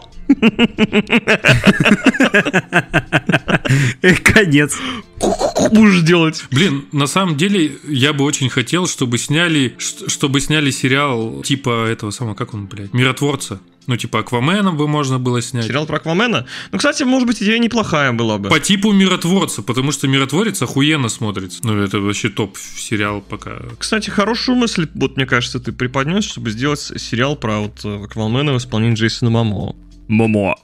[4.02, 4.78] Э, Конец.
[5.18, 6.44] Ку-ку-ку будешь делать.
[6.50, 12.10] Блин, на самом деле я бы очень хотел, чтобы сняли, чтобы сняли сериал типа этого
[12.10, 13.60] самого, как он, блядь, Миротворца.
[13.86, 15.66] Ну, типа Аквамена бы можно было снять.
[15.66, 16.46] Сериал про Аквамена?
[16.70, 18.48] Ну, кстати, может быть, идея неплохая была бы.
[18.48, 21.60] По типу Миротворца, потому что Миротворец охуенно смотрится.
[21.62, 23.58] Ну, это вообще топ сериал пока.
[23.78, 28.58] Кстати, хорошую мысль, вот мне кажется, ты преподнес, чтобы сделать сериал про вот Аквамена в
[28.58, 29.74] исполнении Джейсона Мамо.
[30.08, 30.56] Мамо.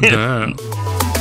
[0.00, 0.48] Да.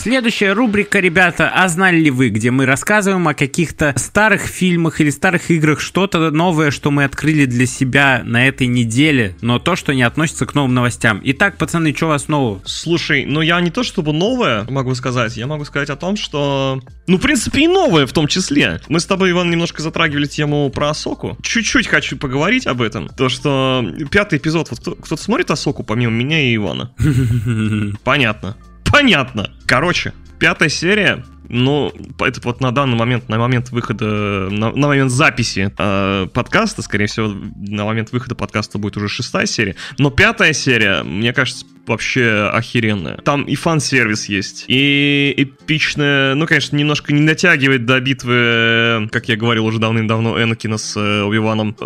[0.00, 5.10] Следующая рубрика, ребята, а знали ли вы, где мы рассказываем о каких-то старых фильмах или
[5.10, 9.92] старых играх, что-то новое, что мы открыли для себя на этой неделе, но то, что
[9.92, 11.20] не относится к новым новостям.
[11.24, 12.62] Итак, пацаны, что у вас нового?
[12.64, 16.80] Слушай, ну я не то чтобы новое могу сказать, я могу сказать о том, что...
[17.06, 18.80] Ну, в принципе, и новое в том числе.
[18.88, 21.36] Мы с тобой, Иван, немножко затрагивали тему про Асоку.
[21.42, 23.08] Чуть-чуть хочу поговорить об этом.
[23.10, 26.90] То, что пятый эпизод, вот кто- кто-то смотрит Асоку помимо меня и Ивана?
[28.02, 28.56] Понятно.
[28.92, 29.50] Понятно.
[29.66, 35.10] Короче, пятая серия но это вот на данный момент, на момент выхода, на, на момент
[35.10, 40.52] записи э, подкаста, скорее всего, на момент выхода подкаста будет уже шестая серия, но пятая
[40.52, 43.16] серия, мне кажется, вообще охеренная.
[43.16, 49.36] Там и фан-сервис есть, и эпичная, ну, конечно, немножко не натягивает до битвы, как я
[49.36, 51.76] говорил уже давным-давно, Энакина с э, Оби-Ваном,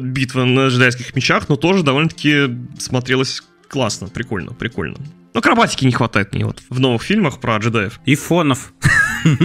[0.00, 4.96] битва на джедайских мечах, но тоже довольно-таки смотрелась классно, прикольно, прикольно.
[5.34, 8.00] Ну, акробатики не хватает мне вот в новых фильмах про джедаев.
[8.04, 8.72] И фонов.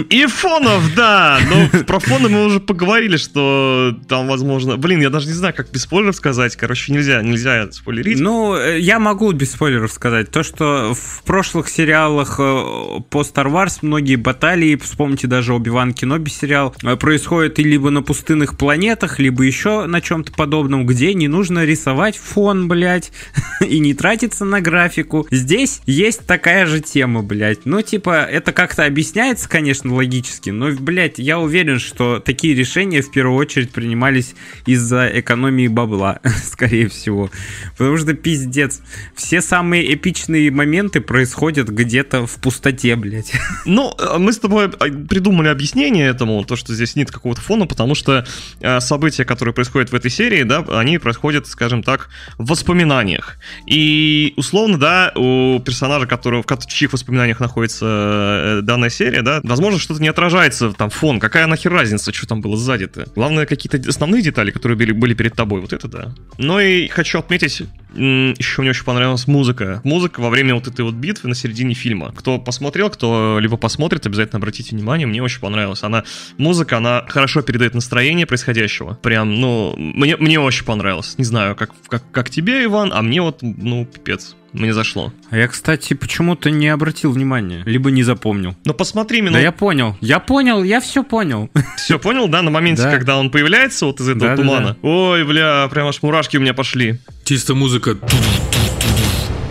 [0.10, 1.40] И фонов, да.
[1.50, 4.78] Но про фоны мы уже поговорили, что там, возможно...
[4.78, 6.56] Блин, я даже не знаю, как без спойлеров сказать.
[6.56, 8.20] Короче, нельзя, нельзя спойлерить.
[8.20, 10.32] Ну, э, я могу без спойлеров сказать.
[10.32, 16.30] То, что в прошлых сериалах э, по Star Wars многие баталии, вспомните даже Оби-Ван Кеноби
[16.30, 21.28] сериал, э, происходят и либо на пустынных планетах, либо еще на чем-то подобном, где не
[21.28, 23.12] нужно рисовать фон, блядь,
[23.62, 25.28] и не тратиться на графику.
[25.32, 27.66] Здесь есть такая же тема, блядь.
[27.66, 33.12] Ну, типа, это как-то объясняется, конечно, логически, но, блядь, я уверен, что такие решения в
[33.12, 37.30] первую очередь принимались из-за экономии бабла, скорее всего.
[37.78, 38.82] Потому что пиздец.
[39.16, 43.32] Все самые эпичные моменты происходят где-то в пустоте, блядь.
[43.66, 47.68] Ну, э, мы с тобой э, придумали объяснение этому, то, что здесь нет какого-то фона,
[47.68, 48.26] потому что
[48.62, 53.38] э, события, которые происходят в этой серии, да, они происходят, скажем так, в воспоминаниях.
[53.66, 60.02] И, условно, да, у персонажа, которого, в чьих воспоминаниях находится данная серия, да, возможно, что-то
[60.02, 63.08] не отражается, там, фон, какая нахер разница, что там было сзади-то.
[63.16, 66.14] Главное, какие-то основные детали, которые были, были перед тобой, вот это да.
[66.38, 67.64] Но и хочу отметить,
[67.96, 69.82] еще мне очень понравилась музыка.
[69.84, 72.14] Музыка во время вот этой вот битвы на середине фильма.
[72.16, 75.82] Кто посмотрел, кто либо посмотрит, обязательно обратите внимание, мне очень понравилась.
[75.82, 76.04] Она,
[76.38, 78.94] музыка, она хорошо передает настроение происходящего.
[79.02, 81.16] Прям, ну, мне, мне очень понравилось.
[81.18, 85.14] Не знаю, как, как, как тебе, Иван, а мне вот, ну, пипец мне зашло.
[85.30, 88.56] А я, кстати, почему-то не обратил внимания, либо не запомнил.
[88.66, 89.34] Но посмотри минут...
[89.34, 91.50] Да я понял, я понял, я все понял.
[91.78, 92.92] Все понял, да, на моменте, да.
[92.92, 94.68] когда он появляется вот из этого да, тумана?
[94.68, 94.90] Да, да.
[94.90, 97.00] Ой, бля, прям аж мурашки у меня пошли.
[97.24, 97.98] Чисто музыка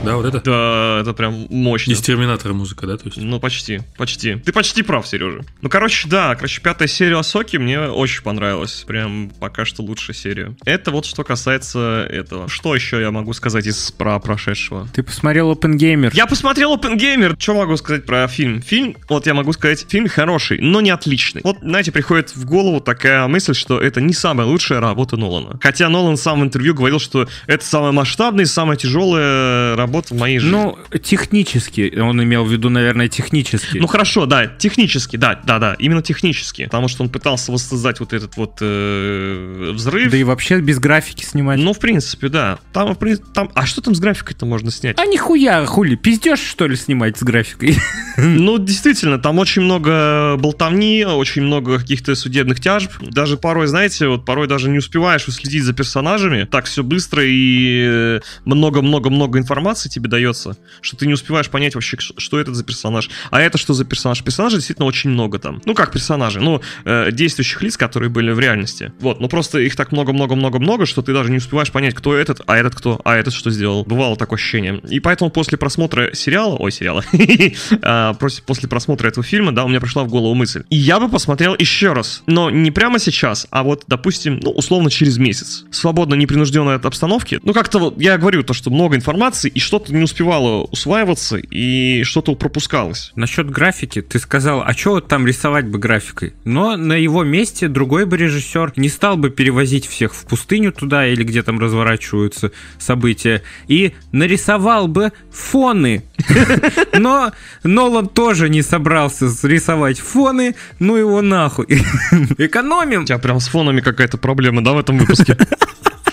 [0.07, 0.40] да, вот это?
[0.40, 1.92] Да, это прям мощно.
[1.92, 2.97] Из Терминатора музыка, да?
[2.97, 3.19] То есть?
[3.19, 4.37] Ну, почти, почти.
[4.37, 5.40] Ты почти прав, Сережа.
[5.62, 8.85] Ну, короче, да, короче, пятая серия Асоки мне очень понравилась.
[8.87, 10.57] Прям пока что лучшая серия.
[10.64, 12.49] Это вот что касается этого.
[12.49, 14.88] Что еще я могу сказать из про прошедшего?
[14.95, 16.11] Ты посмотрел Gamer?
[16.14, 17.35] Я посмотрел Gamer.
[17.38, 18.62] Что могу сказать про фильм?
[18.62, 21.40] Фильм, вот я могу сказать, фильм хороший, но не отличный.
[21.45, 25.59] Вот, знаете, приходит в голову такая мысль, что это не самая лучшая работа Нолана.
[25.62, 30.11] Хотя Нолан сам в интервью говорил, что это самая масштабная и самая тяжелая работа работ
[30.11, 30.56] в моей жизни.
[30.56, 33.78] Ну, технически, он имел в виду, наверное, технически.
[33.78, 36.64] Ну хорошо, да, технически, да, да, да, именно технически.
[36.64, 40.11] Потому что он пытался воссоздать вот этот вот э, взрыв.
[40.11, 41.59] Да и вообще без графики снимать.
[41.59, 42.59] Ну, в принципе, да.
[42.72, 43.50] Там, в принципе, там...
[43.54, 44.98] А что там с графикой-то можно снять?
[44.98, 47.76] А нихуя, хули, пиздешь, что ли, снимать с графикой?
[48.18, 52.90] Ну, действительно, там очень много болтовни, очень много каких-то судебных тяжб.
[53.02, 56.44] Даже порой, знаете, вот порой даже не успеваешь уследить за персонажами.
[56.44, 61.96] Так все быстро и много-много-много информации информации тебе дается, что ты не успеваешь понять вообще,
[61.99, 63.11] что это за персонаж.
[63.31, 64.22] А это что за персонаж?
[64.22, 65.61] Персонажей действительно очень много там.
[65.64, 66.40] Ну, как персонажи?
[66.40, 68.92] Ну, э, действующих лиц, которые были в реальности.
[69.01, 72.57] Вот, ну просто их так много-много-много-много, что ты даже не успеваешь понять, кто этот, а
[72.57, 73.85] этот кто, а этот что сделал.
[73.85, 74.81] Бывало такое ощущение.
[74.90, 77.05] И поэтому после просмотра сериала, ой, сериала,
[77.83, 80.64] а, после просмотра этого фильма, да, у меня пришла в голову мысль.
[80.70, 82.22] И я бы посмотрел еще раз.
[82.27, 85.64] Но не прямо сейчас, а вот, допустим, ну, условно, через месяц.
[85.70, 87.40] Свободно, непринужденно от обстановки.
[87.42, 92.02] Ну, как-то вот, я говорю то, что много информации, и что-то не успевало усваиваться, и
[92.05, 93.12] что-то пропускалось.
[93.16, 96.35] Насчет графики, ты сказал, а что там рисовать бы графикой?
[96.44, 101.07] Но на его месте другой бы режиссер не стал бы перевозить всех в пустыню туда,
[101.07, 106.05] или где там разворачиваются события, и нарисовал бы фоны.
[106.98, 107.33] Но
[107.64, 111.66] Нолан тоже не собрался рисовать фоны, ну его нахуй.
[112.38, 113.02] Экономим.
[113.02, 115.37] У тебя прям с фонами какая-то проблема, да, в этом выпуске?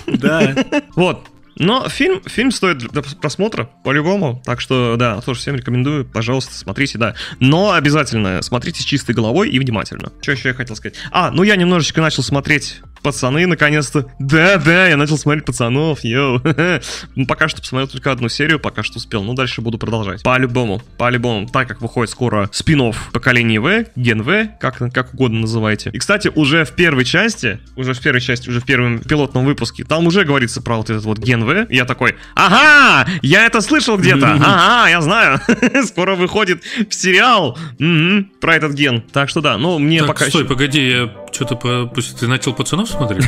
[0.06, 0.56] Да.
[0.96, 4.42] Вот, но фильм, фильм стоит для просмотра, по-любому.
[4.46, 6.06] Так что, да, тоже всем рекомендую.
[6.06, 7.16] Пожалуйста, смотрите, да.
[7.40, 10.12] Но обязательно смотрите с чистой головой и внимательно.
[10.22, 10.98] Что еще я хотел сказать?
[11.12, 14.08] А, ну я немножечко начал смотреть пацаны, наконец-то.
[14.20, 16.42] Да-да, я начал смотреть пацанов, йоу.
[17.16, 19.24] ну, пока что посмотрел только одну серию, пока что успел.
[19.24, 20.24] Ну, дальше буду продолжать.
[20.24, 21.48] По-любому, по-любому.
[21.48, 25.90] Так как выходит скоро спин поколение В, Ген В, как, как угодно называйте.
[25.92, 29.84] И, кстати, уже в первой части, уже в первой части, уже в первом пилотном выпуске,
[29.84, 31.68] там уже говорится про вот этот вот Ген В.
[31.70, 35.40] Я такой, ага, я это слышал где-то, ага, я знаю.
[35.86, 37.58] скоро выходит в сериал
[38.40, 39.02] про этот ген.
[39.02, 41.92] Так что да, ну мне так, пока стой, погоди, я что-то...
[42.20, 43.22] Ты начал пацанов посмотрел?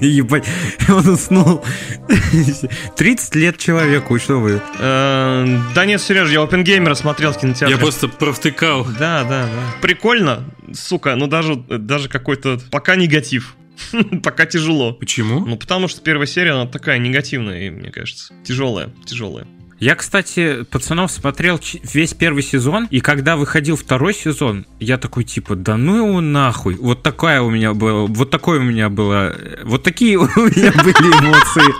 [0.00, 0.46] Ебать,
[0.88, 1.64] он уснул.
[2.96, 4.60] 30 лет человеку, что вы?
[4.78, 7.74] Э, Да нет, Сереж, я Опенгеймера смотрел в кинотеатре.
[7.74, 8.84] Я просто провтыкал.
[8.84, 9.80] Да, да, да.
[9.82, 13.56] Прикольно, сука, но даже, даже какой-то пока негатив.
[14.22, 14.92] Пока тяжело.
[14.94, 15.40] Почему?
[15.40, 18.32] Ну, потому что первая серия, она такая негативная, и, мне кажется.
[18.42, 19.46] Тяжелая, тяжелая.
[19.78, 25.54] Я, кстати, пацанов смотрел весь первый сезон, и когда выходил второй сезон, я такой типа,
[25.54, 26.76] да ну его нахуй.
[26.76, 30.72] Вот такая у меня была, вот такое у меня было, э, вот такие у меня
[30.72, 31.74] были эмоции.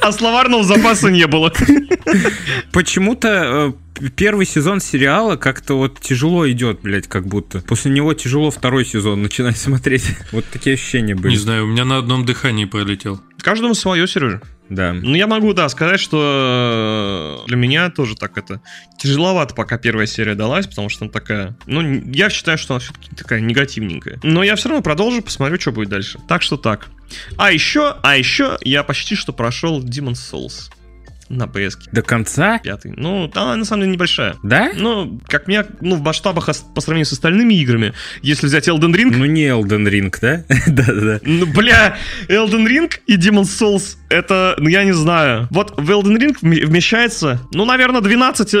[0.00, 1.52] А словарного запаса не было.
[2.72, 7.60] Почему-то э, первый сезон сериала как-то вот тяжело идет, блядь, как будто.
[7.60, 10.16] После него тяжело второй сезон начинать смотреть.
[10.32, 11.32] Вот такие ощущения были.
[11.32, 13.20] Не знаю, у меня на одном дыхании пролетел.
[13.40, 14.42] Каждому свое, Сережа.
[14.74, 14.94] Да.
[14.94, 18.62] Ну, я могу, да, сказать, что э, для меня тоже так это
[18.98, 21.54] тяжеловато, пока первая серия далась, потому что она такая...
[21.66, 24.18] Ну, я считаю, что она все-таки такая негативненькая.
[24.22, 26.18] Но я все равно продолжу, посмотрю, что будет дальше.
[26.26, 26.88] Так что так.
[27.36, 30.70] А еще, а еще я почти что прошел Demon's Souls
[31.32, 32.58] на PS До конца?
[32.62, 32.92] пятый.
[32.96, 34.36] Ну, она на самом деле небольшая.
[34.42, 34.70] Да?
[34.76, 39.14] Ну, как мне, ну, в масштабах по сравнению с остальными играми, если взять Elden Ring,
[39.16, 40.44] Ну не Elden Ring, да?
[40.66, 41.20] Да-да-да.
[41.24, 41.96] ну, бля,
[42.28, 45.48] Elden Ring и Demon's Souls, это, ну, я не знаю.
[45.50, 48.56] Вот в Elden Ring вме- вмещается, ну, наверное, 12 э,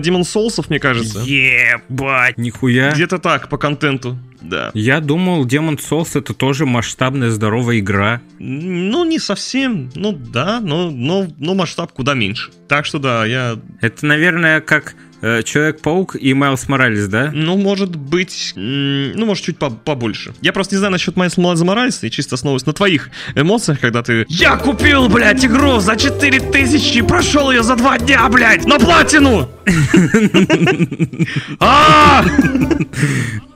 [0.00, 1.20] Demon's Souls, мне кажется.
[1.20, 2.92] Ебать, нихуя.
[2.92, 4.70] Где-то так, по контенту, да.
[4.74, 8.20] Я думал, Demon Souls это тоже масштабная здоровая игра.
[8.38, 12.50] Ну, не совсем, ну, да, но, но, но масштаб куда меньше.
[12.68, 17.30] Так что, да, я, Это, наверное, как э, Человек-паук и Майлз Моралес, да?
[17.34, 20.32] ну, может быть, ну, может, чуть по- побольше.
[20.40, 24.24] Я просто не знаю насчет Майлза Моралеса и чисто основываюсь на твоих эмоциях, когда ты...
[24.28, 29.50] Я купил, блядь, игру за 4000 и прошел ее за два дня, блядь, на платину!
[31.60, 32.24] А!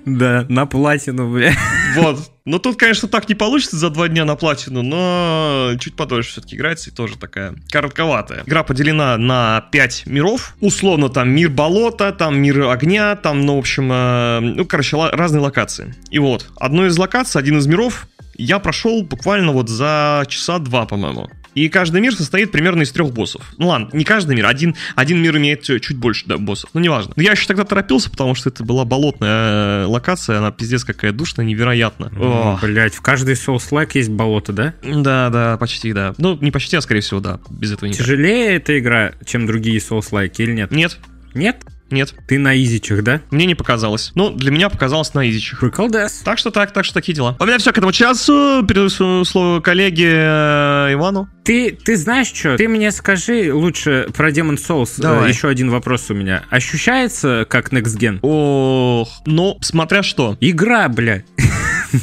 [0.07, 1.52] Да, на платину, бля.
[1.96, 2.30] Вот.
[2.44, 6.54] Ну, тут, конечно, так не получится за два дня на платину, но чуть подольше все-таки
[6.54, 8.44] играется и тоже такая коротковатая.
[8.46, 10.54] Игра поделена на пять миров.
[10.61, 15.40] Условно, там мир болота, там мир огня, там, ну, в общем, э, ну, короче, разные
[15.40, 15.94] локации.
[16.11, 20.86] И вот, одну из локаций, один из миров я прошел буквально вот за часа два,
[20.86, 21.28] по-моему.
[21.57, 23.42] И каждый мир состоит примерно из трех боссов.
[23.57, 27.14] Ну ладно, не каждый мир, один, один мир имеет чуть больше да, боссов, ну неважно.
[27.16, 31.12] Но я еще тогда торопился, потому что это была болотная э, локация, она пиздец какая
[31.12, 32.12] душная, невероятно.
[32.20, 32.61] Ох.
[32.62, 34.74] Блять, в каждой Souls-like есть болото, да?
[34.82, 36.14] Да, да, почти, да.
[36.18, 37.40] Ну, не почти, а скорее всего, да.
[37.48, 38.04] Без этого никак.
[38.04, 40.70] Тяжелее эта игра, чем другие Souls-like или нет?
[40.70, 40.98] Нет,
[41.32, 41.57] Нет?
[41.91, 43.20] Нет, Ты на изичах, да?
[43.30, 44.12] мне не показалось.
[44.14, 45.61] Ну, для меня показалось на изичах.
[45.61, 46.20] Приколдес.
[46.24, 47.37] Так что так, так что такие дела.
[47.39, 48.64] У меня все к этому часу.
[48.66, 51.28] Передаю слово коллеге э, Ивану.
[51.45, 52.57] Ты, ты знаешь что?
[52.57, 54.95] Ты мне скажи лучше про Demon Souls.
[54.99, 55.26] Давай.
[55.26, 56.43] Э, Еще один вопрос у меня.
[56.51, 58.18] Ощущается как Next Gen?
[58.22, 60.37] Ох, ну, смотря что.
[60.41, 61.22] Игра, бля.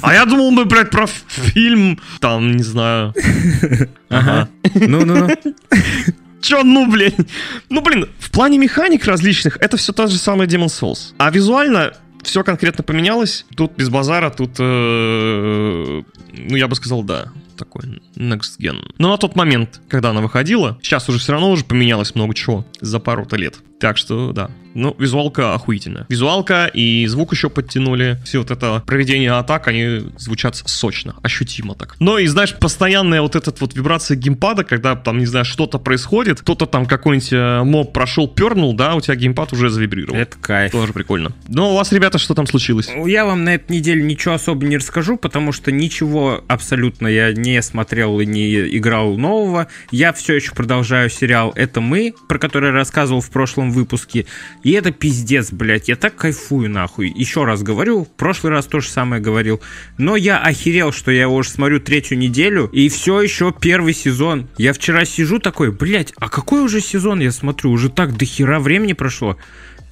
[0.01, 3.13] А я думал, мы, блядь, про фильм, там, не знаю.
[4.09, 4.47] Ага.
[4.75, 5.27] Ну-ну-ну.
[6.43, 7.13] Чё, ну, блин?
[7.69, 11.13] Ну, блин, в плане механик различных, это все та же самая Demon Souls.
[11.17, 13.45] А визуально все конкретно поменялось.
[13.55, 18.79] Тут без базара, тут, э, ну, я бы сказал, да, такой next gen.
[18.97, 22.65] Но на тот момент, когда она выходила, сейчас уже все равно уже поменялось много чего
[22.81, 23.55] за пару-то лет.
[23.79, 24.51] Так что, да.
[24.73, 26.05] Ну, визуалка охуительная.
[26.09, 28.17] Визуалка и звук еще подтянули.
[28.25, 31.95] Все вот это проведение атак, они звучат сочно, ощутимо так.
[31.99, 36.41] Но и, знаешь, постоянная вот эта вот вибрация геймпада, когда там, не знаю, что-то происходит,
[36.41, 40.17] кто-то там какой-нибудь э, моб прошел, пернул, да, у тебя геймпад уже завибрировал.
[40.17, 40.71] Это кайф.
[40.71, 41.33] Тоже прикольно.
[41.47, 42.89] Но у вас, ребята, что там случилось?
[43.05, 47.61] Я вам на этой неделе ничего особо не расскажу, потому что ничего абсолютно я не
[47.61, 49.67] смотрел и не играл нового.
[49.91, 54.25] Я все еще продолжаю сериал «Это мы», про который я рассказывал в прошлом выпуске.
[54.63, 55.89] И это пиздец, блядь.
[55.89, 57.11] Я так кайфую, нахуй.
[57.13, 59.61] Еще раз говорю, в прошлый раз то же самое говорил.
[59.97, 64.47] Но я охерел, что я его уже смотрю третью неделю, и все еще первый сезон.
[64.57, 67.71] Я вчера сижу такой, блядь, а какой уже сезон я смотрю?
[67.71, 69.37] Уже так до хера времени прошло.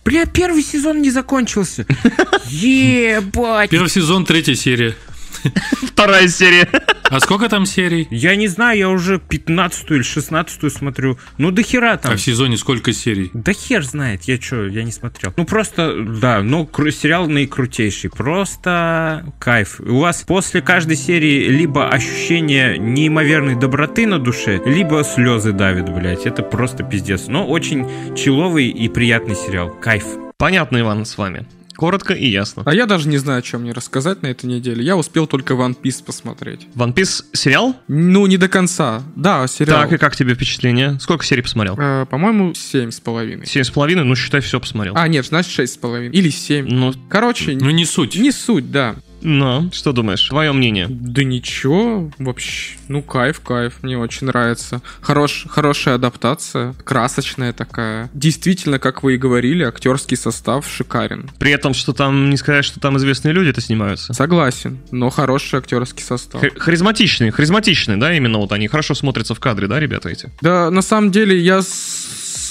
[0.04, 1.86] Бля, первый сезон не закончился.
[2.46, 3.70] Ебать.
[3.70, 4.96] Первый сезон, третья серия.
[5.88, 6.68] Вторая серия.
[7.10, 8.08] А сколько там серий?
[8.10, 11.18] Я не знаю, я уже 15 или 16 смотрю.
[11.38, 12.16] Ну, до хера А там.
[12.16, 13.30] в сезоне сколько серий?
[13.34, 15.34] Да хер знает, я чё, я не смотрел.
[15.36, 19.80] Ну просто, да, ну кру- сериал наикрутейший, просто кайф.
[19.82, 26.26] У вас после каждой серии либо ощущение неимоверной доброты на душе, либо слезы давят, блядь.
[26.26, 27.28] Это просто пиздец.
[27.28, 27.86] Но очень
[28.16, 29.70] человый и приятный сериал.
[29.82, 30.06] Кайф.
[30.38, 31.46] Понятно, Иван, с вами.
[31.82, 32.62] Коротко и ясно.
[32.64, 34.84] А я даже не знаю, что мне рассказать на этой неделе.
[34.86, 36.68] Я успел только One Piece посмотреть.
[36.76, 37.76] One Piece сериал?
[37.88, 39.02] Ну, не до конца.
[39.16, 39.82] Да, сериал.
[39.82, 41.00] Так, и как тебе впечатление?
[41.00, 41.76] Сколько серий посмотрел?
[41.80, 43.48] Э, по-моему, семь с половиной.
[43.48, 44.94] Семь с половиной, ну считай, все посмотрел.
[44.96, 46.16] А, нет, значит, шесть с половиной.
[46.16, 46.68] Или семь.
[46.70, 48.16] Ну, Короче, Ну не суть.
[48.16, 48.98] не суть, да.
[49.22, 50.28] Ну, что думаешь?
[50.30, 50.88] Твое мнение?
[50.90, 54.82] Да ничего, вообще, ну кайф, кайф, мне очень нравится.
[55.02, 58.10] Хорош, хорошая адаптация, красочная такая.
[58.14, 61.30] Действительно, как вы и говорили, актерский состав шикарен.
[61.40, 64.14] При этом, что там, не сказать, что там известные люди это снимаются.
[64.14, 66.42] Согласен, но хороший актерский состав.
[66.42, 70.32] Х- харизматичные, харизматичные, да, именно вот они хорошо смотрятся в кадре, да, ребята эти?
[70.42, 71.62] Да, на самом деле я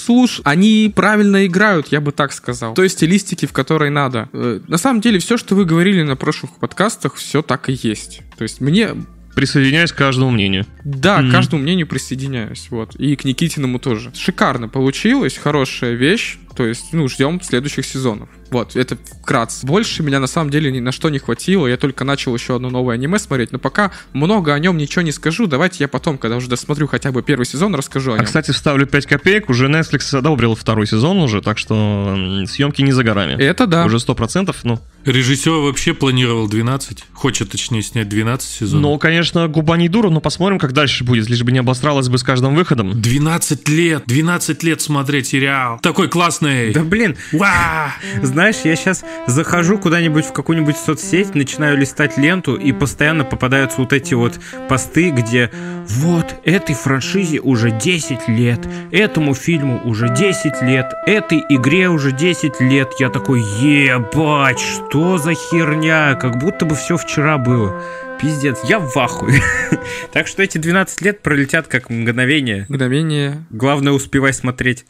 [0.01, 2.73] слуш, они правильно играют, я бы так сказал.
[2.73, 4.29] То есть стилистики, в которой надо.
[4.33, 8.21] Э, На самом деле, все, что вы говорили на прошлых подкастах, все так и есть.
[8.37, 8.89] То есть мне
[9.33, 10.65] Присоединяюсь к каждому мнению.
[10.83, 11.29] Да, Мгм.
[11.29, 12.67] к каждому мнению присоединяюсь.
[12.69, 12.95] Вот.
[12.97, 14.11] И к Никитиному тоже.
[14.13, 16.37] Шикарно получилось, хорошая вещь.
[16.55, 18.29] То есть, ну, ждем следующих сезонов.
[18.49, 19.65] Вот, это вкратце.
[19.65, 21.67] Больше меня на самом деле ни на что не хватило.
[21.67, 25.13] Я только начал еще одно новое аниме смотреть, но пока много о нем ничего не
[25.13, 25.47] скажу.
[25.47, 28.25] Давайте я потом, когда уже досмотрю хотя бы первый сезон, расскажу о А, нем.
[28.25, 33.03] кстати, вставлю 5 копеек, уже Netflix одобрил второй сезон уже, так что съемки не за
[33.03, 33.41] горами.
[33.41, 33.85] Это да.
[33.85, 34.79] Уже 100%, ну.
[35.05, 38.81] Режиссер вообще планировал 12, хочет точнее снять 12 сезонов.
[38.91, 42.17] Ну, конечно, губа не дура, но посмотрим, как дальше будет, лишь бы не обостралась бы
[42.17, 43.01] с каждым выходом.
[43.01, 45.79] 12 лет, 12 лет смотреть сериал.
[45.81, 46.40] Такой классный.
[46.73, 47.17] Да блин,
[48.21, 53.93] знаешь, я сейчас захожу куда-нибудь в какую-нибудь соцсеть, начинаю листать ленту, и постоянно попадаются вот
[53.93, 55.51] эти вот посты, где
[55.87, 58.59] вот этой франшизе уже 10 лет,
[58.91, 62.93] этому фильму уже 10 лет, этой игре уже 10 лет.
[62.99, 66.15] Я такой, ебать, что за херня?
[66.15, 67.81] Как будто бы все вчера было.
[68.21, 69.41] Пиздец, я в ахуе.
[70.13, 72.65] Так что эти 12 лет пролетят как мгновение.
[72.69, 73.43] Мгновение.
[73.49, 74.85] Главное, успевай смотреть.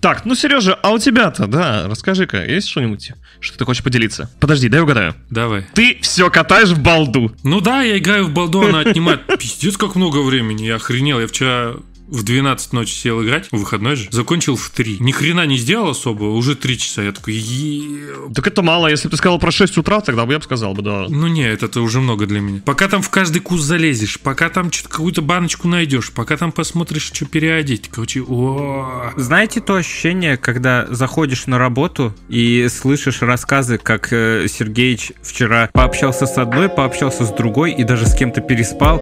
[0.00, 4.30] Так, ну, Сережа, а у тебя-то, да, расскажи-ка, есть что-нибудь, что ты хочешь поделиться?
[4.40, 5.14] Подожди, дай угадаю.
[5.30, 5.66] Давай.
[5.74, 7.32] Ты все катаешь в балду.
[7.42, 10.64] Ну да, я играю в балду, она отнимает пиздец как много времени.
[10.64, 11.74] Я охренел, я вчера
[12.08, 14.98] в 12 ночи сел играть, в выходной же, закончил в 3.
[15.00, 17.02] Ни хрена не сделал особо, уже 3 часа.
[17.02, 18.32] Я такой, «Е-».
[18.34, 20.74] Так это мало, если бы ты сказал про 6 утра, тогда бы я бы сказал
[20.74, 21.06] бы, да.
[21.08, 22.60] ну не, это уже много для меня.
[22.64, 27.10] Пока там в каждый куст залезешь, пока там что-то какую-то баночку найдешь, пока там посмотришь,
[27.12, 27.88] что переодеть.
[27.88, 35.12] Короче, о Знаете то ощущение, когда заходишь на работу и слышишь рассказы, как э, Сергеич
[35.22, 39.00] вчера пообщался с одной, пообщался с другой и даже с кем-то переспал,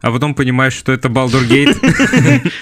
[0.00, 1.76] а потом понимаешь, что это Балдургейт.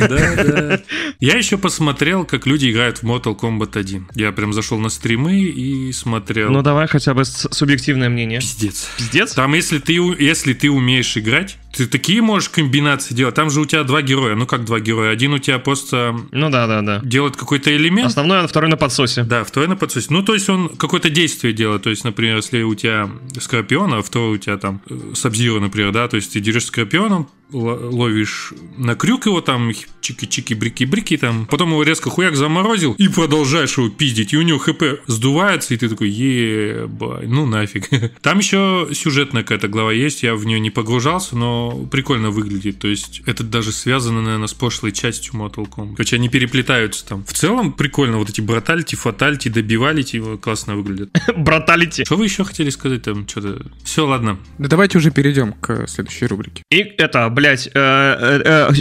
[0.00, 0.80] Да, да.
[1.20, 4.08] Я еще посмотрел, как люди играют в Mortal Kombat 1.
[4.14, 6.50] Я прям зашел на стримы и смотрел.
[6.50, 8.40] Ну, давай хотя бы субъективное мнение.
[8.40, 8.88] Пиздец.
[8.96, 9.34] Пиздец?
[9.34, 13.34] Там, если ты, если ты умеешь играть, ты такие можешь комбинации делать.
[13.34, 14.34] Там же у тебя два героя.
[14.34, 15.10] Ну как два героя?
[15.12, 17.00] Один у тебя просто Ну да, да, да.
[17.04, 18.08] делает какой-то элемент.
[18.08, 19.22] Основной, а второй на подсосе.
[19.22, 20.08] Да, второй на подсосе.
[20.10, 21.82] Ну, то есть он какое-то действие делает.
[21.82, 23.08] То есть, например, если у тебя
[23.38, 24.80] Скорпион, а второй у тебя там
[25.14, 29.59] Сабзиро, например, да, то есть ты держишь Скорпионом, ло- ловишь на крюк его там,
[30.00, 34.58] чики-чики, брики-брики там, потом его резко хуяк заморозил и продолжаешь его пиздить, и у него
[34.58, 37.88] хп сдувается, и ты такой, ебай, ну нафиг.
[38.22, 42.88] Там еще сюжетная какая-то глава есть, я в нее не погружался, но прикольно выглядит, то
[42.88, 45.96] есть это даже связано, наверное, с прошлой частью Mortal Kombat.
[45.96, 47.24] Короче, они переплетаются там.
[47.24, 51.10] В целом прикольно, вот эти браталити, фаталити, добивалити, классно выглядят.
[51.36, 52.04] Браталити.
[52.04, 53.62] Что вы еще хотели сказать там, что-то?
[53.84, 54.38] Все, ладно.
[54.58, 56.62] Да давайте уже перейдем к следующей рубрике.
[56.70, 58.72] И это, блядь, э, э, э,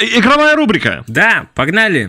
[0.00, 1.04] игровая рубрика.
[1.06, 2.08] Да, погнали.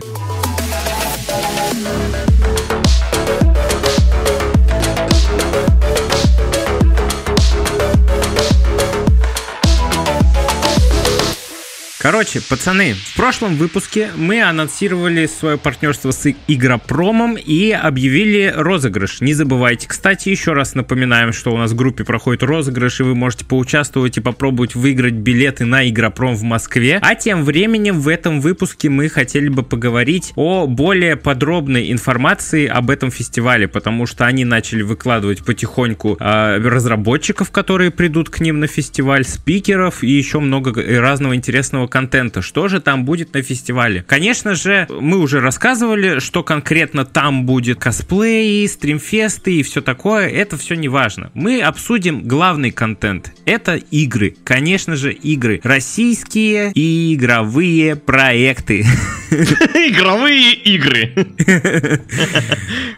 [12.06, 19.20] Короче, пацаны, в прошлом выпуске мы анонсировали свое партнерство с Игропромом и объявили розыгрыш.
[19.20, 19.88] Не забывайте.
[19.88, 24.18] Кстати, еще раз напоминаем, что у нас в группе проходит розыгрыш, и вы можете поучаствовать
[24.18, 27.00] и попробовать выиграть билеты на Игропром в Москве.
[27.02, 32.90] А тем временем в этом выпуске мы хотели бы поговорить о более подробной информации об
[32.90, 38.68] этом фестивале, потому что они начали выкладывать потихоньку а, разработчиков, которые придут к ним на
[38.68, 42.42] фестиваль, спикеров и еще много разного интересного контента.
[42.42, 44.04] Что же там будет на фестивале?
[44.06, 50.28] Конечно же, мы уже рассказывали, что конкретно там будет косплеи, стримфесты и все такое.
[50.28, 51.30] Это все не важно.
[51.32, 53.32] Мы обсудим главный контент.
[53.46, 54.36] Это игры.
[54.44, 55.58] Конечно же, игры.
[55.64, 58.84] Российские и игровые проекты.
[59.30, 61.12] Игровые игры.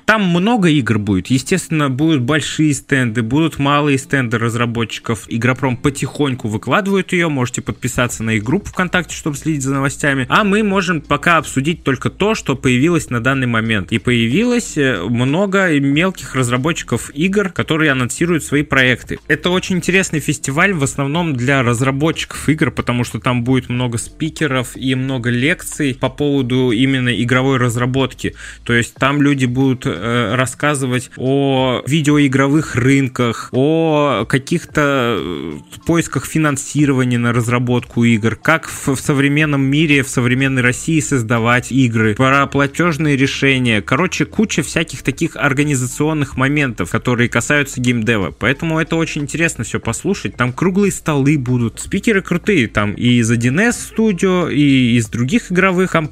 [0.04, 1.28] Там много игр будет.
[1.28, 5.24] Естественно, будут большие стенды, будут малые стенды разработчиков.
[5.28, 7.28] Игропром потихоньку выкладывают ее.
[7.28, 10.26] Можете подписаться на их группу ВКонтакте, чтобы следить за новостями.
[10.28, 13.92] А мы можем пока обсудить только то, что появилось на данный момент.
[13.92, 19.18] И появилось э, много мелких разработчиков игр, которые анонсируют свои проекты.
[19.28, 24.76] Это очень интересный фестиваль, в основном для разработчиков игр, потому что там будет много спикеров
[24.76, 28.34] и много лекций по поводу именно игровой разработки.
[28.64, 35.52] То есть там люди будут э, рассказывать о видеоигровых рынках, о каких-то э,
[35.86, 42.16] поисках финансирования на разработку игр, как в, в современном мире, в современной России создавать игры,
[42.16, 43.80] про платежные решения.
[43.80, 48.34] Короче, куча всяких таких организационных моментов, которые касаются геймдева.
[48.36, 50.34] Поэтому это очень интересно все послушать.
[50.34, 55.92] Там круглые столы будут, спикеры крутые, там и из 1С Studio, и из других игровых
[55.92, 56.07] компаний.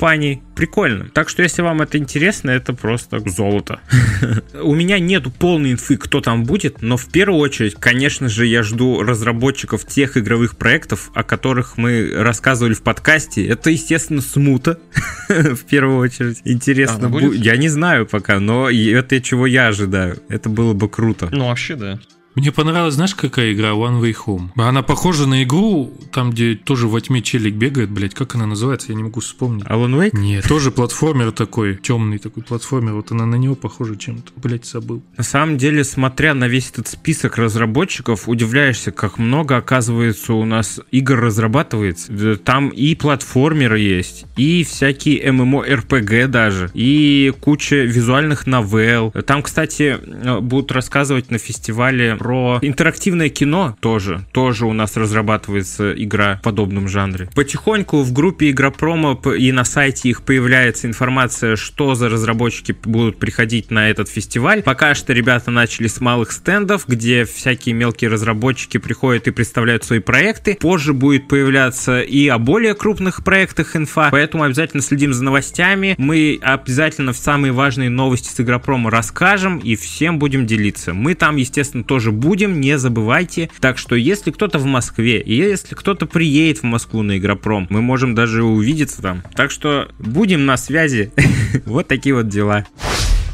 [0.55, 1.09] Прикольно.
[1.13, 3.81] Так что, если вам это интересно, это просто золото.
[4.63, 8.63] У меня нету полной инфы, кто там будет, но в первую очередь, конечно же, я
[8.63, 13.47] жду разработчиков тех игровых проектов, о которых мы рассказывали в подкасте.
[13.47, 14.79] Это, естественно, смута,
[15.29, 16.41] в первую очередь.
[16.45, 17.33] Интересно, будет?
[17.33, 20.23] бу- я не знаю пока, но это чего я ожидаю.
[20.29, 21.29] Это было бы круто.
[21.31, 21.99] Ну, вообще, да.
[22.37, 24.49] Мне понравилась, знаешь, какая игра One Way Home?
[24.57, 28.89] Она похожа на игру, там, где тоже во тьме челик бегает, блядь, как она называется,
[28.91, 29.65] я не могу вспомнить.
[29.65, 30.11] Alan Wake?
[30.13, 35.03] Нет, тоже платформер такой, темный такой платформер, вот она на него похожа чем-то, блядь, забыл.
[35.17, 40.79] На самом деле, смотря на весь этот список разработчиков, удивляешься, как много, оказывается, у нас
[40.91, 42.13] игр разрабатывается.
[42.13, 49.11] Да Там и платформеры есть, и всякие MMORPG даже, и куча визуальных новелл.
[49.27, 54.27] Там, кстати, э, будут рассказывать на фестивале про интерактивное кино тоже.
[54.33, 57.31] Тоже у нас разрабатывается игра в подобном жанре.
[57.37, 63.71] Потихоньку в группе Игропрома и на сайте их появляется информация, что за разработчики будут приходить
[63.71, 64.65] на этот фестиваль.
[64.65, 70.01] Пока что ребята начали с малых стендов, где всякие мелкие разработчики приходят и представляют свои
[70.01, 70.57] проекты.
[70.61, 75.95] Позже будет появляться и о более крупных проектах инфа, поэтому обязательно следим за новостями.
[75.97, 80.93] Мы обязательно в самые важные новости с Игропрома расскажем и всем будем делиться.
[80.93, 83.51] Мы там, естественно, тоже будем, не забывайте.
[83.61, 87.83] Так что, если кто-то в Москве, и если кто-то приедет в Москву на Игропром, мы
[87.83, 89.23] можем даже увидеться там.
[89.35, 91.13] Так что будем на связи.
[91.65, 92.67] Вот такие вот дела.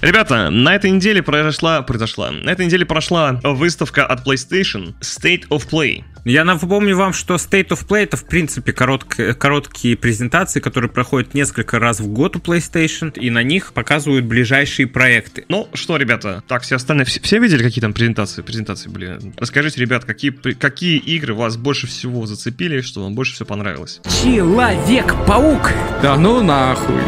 [0.02, 5.68] Ребята, на этой неделе произошла, произошла, на этой неделе прошла выставка от PlayStation State of
[5.70, 6.02] Play.
[6.24, 11.34] Я напомню вам, что State of Play это в принципе коротк- короткие презентации, которые проходят
[11.34, 15.44] несколько раз в год у PlayStation, и на них показывают ближайшие проекты.
[15.48, 18.42] Ну что, ребята, так, все остальные, все, все видели, какие там презентации?
[18.42, 19.20] Презентации были.
[19.36, 24.00] Расскажите, ребят, какие, какие игры вас больше всего зацепили, что вам больше всего понравилось?
[24.24, 25.70] Человек-паук!
[26.02, 27.00] Да ну нахуй.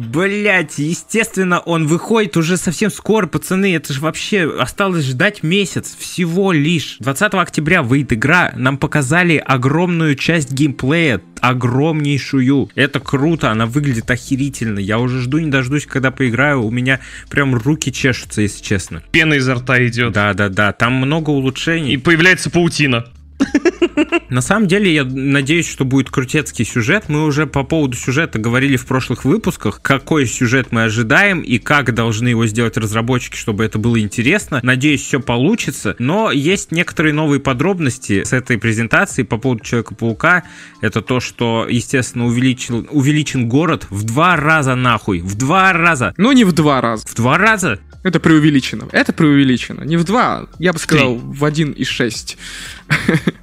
[0.00, 3.74] Блять, естественно, он выходит уже совсем скоро, пацаны.
[3.74, 5.94] Это же вообще осталось ждать месяц.
[5.98, 6.96] Всего лишь.
[7.00, 8.50] 20 октября выйдет игра.
[8.56, 11.20] Нам показали огромную часть геймплея.
[11.42, 12.70] Огромнейшую.
[12.74, 14.78] Это круто, она выглядит охерительно.
[14.78, 16.62] Я уже жду, не дождусь, когда поиграю.
[16.62, 19.02] У меня прям руки чешутся, если честно.
[19.12, 20.12] Пена изо рта идет.
[20.12, 21.92] Да-да-да, там много улучшений.
[21.92, 23.04] И появляется паутина.
[24.28, 27.04] На самом деле, я надеюсь, что будет крутецкий сюжет.
[27.08, 31.94] Мы уже по поводу сюжета говорили в прошлых выпусках, какой сюжет мы ожидаем и как
[31.94, 34.60] должны его сделать разработчики, чтобы это было интересно.
[34.62, 35.96] Надеюсь, все получится.
[35.98, 40.44] Но есть некоторые новые подробности с этой презентации по поводу Человека-паука.
[40.80, 45.20] Это то, что, естественно, увеличил, увеличен город в два раза нахуй.
[45.20, 46.14] В два раза.
[46.16, 47.06] Ну, не в два раза.
[47.06, 47.80] В два раза?
[48.02, 48.88] Это преувеличено.
[48.92, 49.82] Это преувеличено.
[49.84, 52.38] Не в два, я бы сказал, в один и шесть.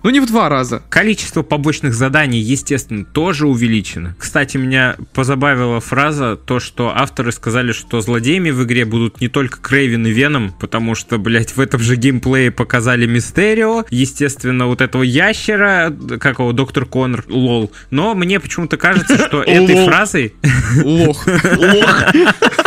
[0.04, 0.82] Ну, не в два раза.
[0.90, 4.16] Количество побочных заданий, естественно, тоже увеличено.
[4.18, 9.60] Кстати, меня позабавила фраза, то, что авторы сказали, что злодеями в игре будут не только
[9.60, 15.04] Крейвен и Веном, потому что, блядь, в этом же геймплее показали Мистерио, естественно, вот этого
[15.04, 17.72] ящера, как его, Доктор Коннор, лол.
[17.90, 20.36] Но мне почему-то кажется, что этой фразой...
[20.84, 21.26] Лох.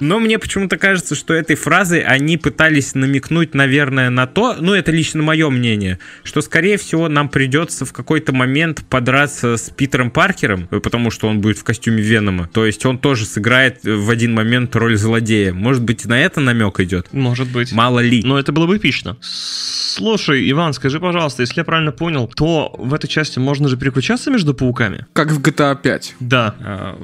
[0.00, 4.90] Но мне почему-то кажется, что этой фразой они пытались намекнуть, наверное, на то, ну это
[4.90, 10.68] лично мое мнение, что скорее всего нам придется в какой-то момент подраться с Питером Паркером,
[10.68, 12.48] потому что он будет в костюме Венома.
[12.52, 15.52] То есть он тоже сыграет в один момент роль злодея.
[15.52, 17.12] Может быть, на это намек идет?
[17.12, 17.72] Может быть.
[17.72, 18.22] Мало ли.
[18.24, 19.16] Но это было бы эпично.
[19.20, 24.30] Слушай, Иван, скажи, пожалуйста, если я правильно понял, то в этой части можно же переключаться
[24.30, 25.06] между пауками?
[25.12, 26.16] Как в GTA 5.
[26.20, 26.54] Да.
[26.60, 26.98] А,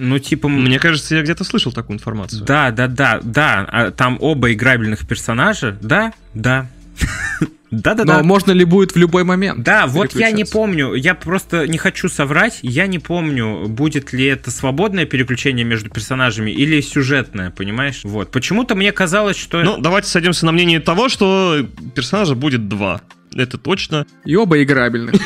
[0.00, 0.48] Ну, типа...
[0.48, 2.19] Мне кажется, я где-то слышал такую информацию.
[2.28, 3.66] Да, да, да, да.
[3.70, 5.76] А Там оба играбельных персонажа.
[5.80, 6.66] Да, да.
[7.70, 8.18] Да-да-да.
[8.18, 9.62] Но можно ли будет в любой момент?
[9.62, 14.24] Да, вот я не помню, я просто не хочу соврать, я не помню, будет ли
[14.24, 18.00] это свободное переключение между персонажами или сюжетное, понимаешь?
[18.02, 18.32] Вот.
[18.32, 19.62] Почему-то мне казалось, что...
[19.62, 21.64] Ну, давайте сойдемся на мнении того, что
[21.94, 23.02] персонажа будет два.
[23.36, 24.06] Это точно.
[24.24, 25.14] И оба играбельных.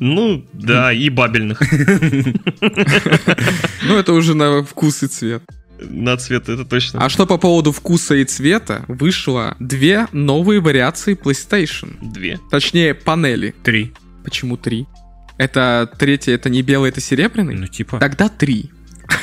[0.00, 1.60] Ну, да, и бабельных.
[3.84, 5.42] Ну, это уже на вкус и цвет.
[5.88, 7.04] На цвет, это точно.
[7.04, 8.84] А что по поводу вкуса и цвета?
[8.88, 11.96] Вышло две новые вариации PlayStation.
[12.00, 12.38] Две.
[12.50, 13.54] Точнее, панели.
[13.62, 13.92] Три.
[14.24, 14.86] Почему три?
[15.38, 17.54] Это третье, это не белый, это серебряный?
[17.54, 17.98] Ну, типа.
[17.98, 18.70] Тогда три.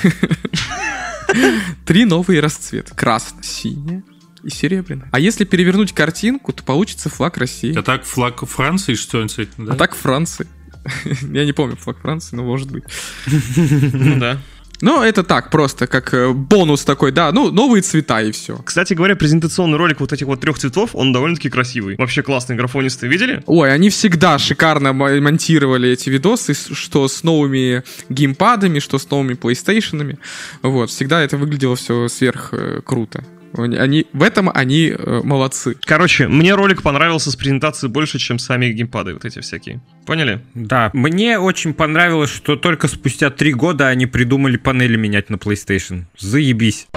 [1.86, 2.93] Три новые расцвета.
[2.95, 4.03] Красный, синий
[4.43, 5.05] и серебряный.
[5.12, 7.78] А если перевернуть картинку, то получится флаг России.
[7.78, 9.74] А так флаг Франции, что ли, да?
[9.74, 10.47] А так Франции.
[11.32, 12.84] Я не помню флаг Франции, но может быть.
[13.28, 14.39] Ну да.
[14.82, 18.58] Ну, это так, просто как э, бонус такой, да, ну, новые цвета и все.
[18.64, 21.96] Кстати говоря, презентационный ролик вот этих вот трех цветов, он довольно-таки красивый.
[21.98, 23.44] Вообще классный графонисты видели?
[23.46, 29.34] Ой, они всегда шикарно мо- монтировали эти видосы, что с новыми геймпадами, что с новыми
[29.34, 30.18] PlayStation'ами.
[30.62, 33.24] Вот, всегда это выглядело все сверх э, круто.
[33.54, 35.76] Они, в этом они э, молодцы.
[35.82, 39.82] Короче, мне ролик понравился с презентацией больше, чем сами геймпады вот эти всякие.
[40.06, 40.41] Поняли?
[40.54, 46.04] Да, мне очень понравилось, что только спустя три года они придумали панели менять на PlayStation.
[46.18, 46.88] Заебись.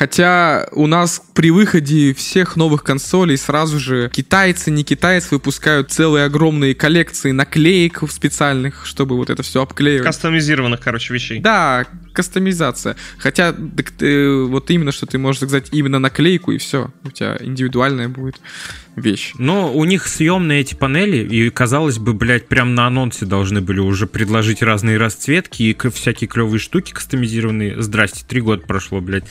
[0.00, 6.24] Хотя у нас при выходе всех новых консолей сразу же китайцы, не китайцы выпускают целые
[6.24, 10.06] огромные коллекции наклеек специальных, чтобы вот это все обклеивать.
[10.06, 11.40] Кастомизированных, короче, вещей.
[11.40, 11.84] Да,
[12.14, 12.96] кастомизация.
[13.18, 16.90] Хотя так, э, вот именно, что ты можешь заказать именно наклейку и все.
[17.04, 18.40] У тебя индивидуальная будет
[18.96, 19.32] вещь.
[19.38, 23.80] Но у них съемные эти панели, и казалось бы, блядь, прям на анонсе должны были
[23.80, 27.80] уже предложить разные расцветки и всякие клевые штуки кастомизированные.
[27.82, 29.24] Здрасте, три года прошло, блядь.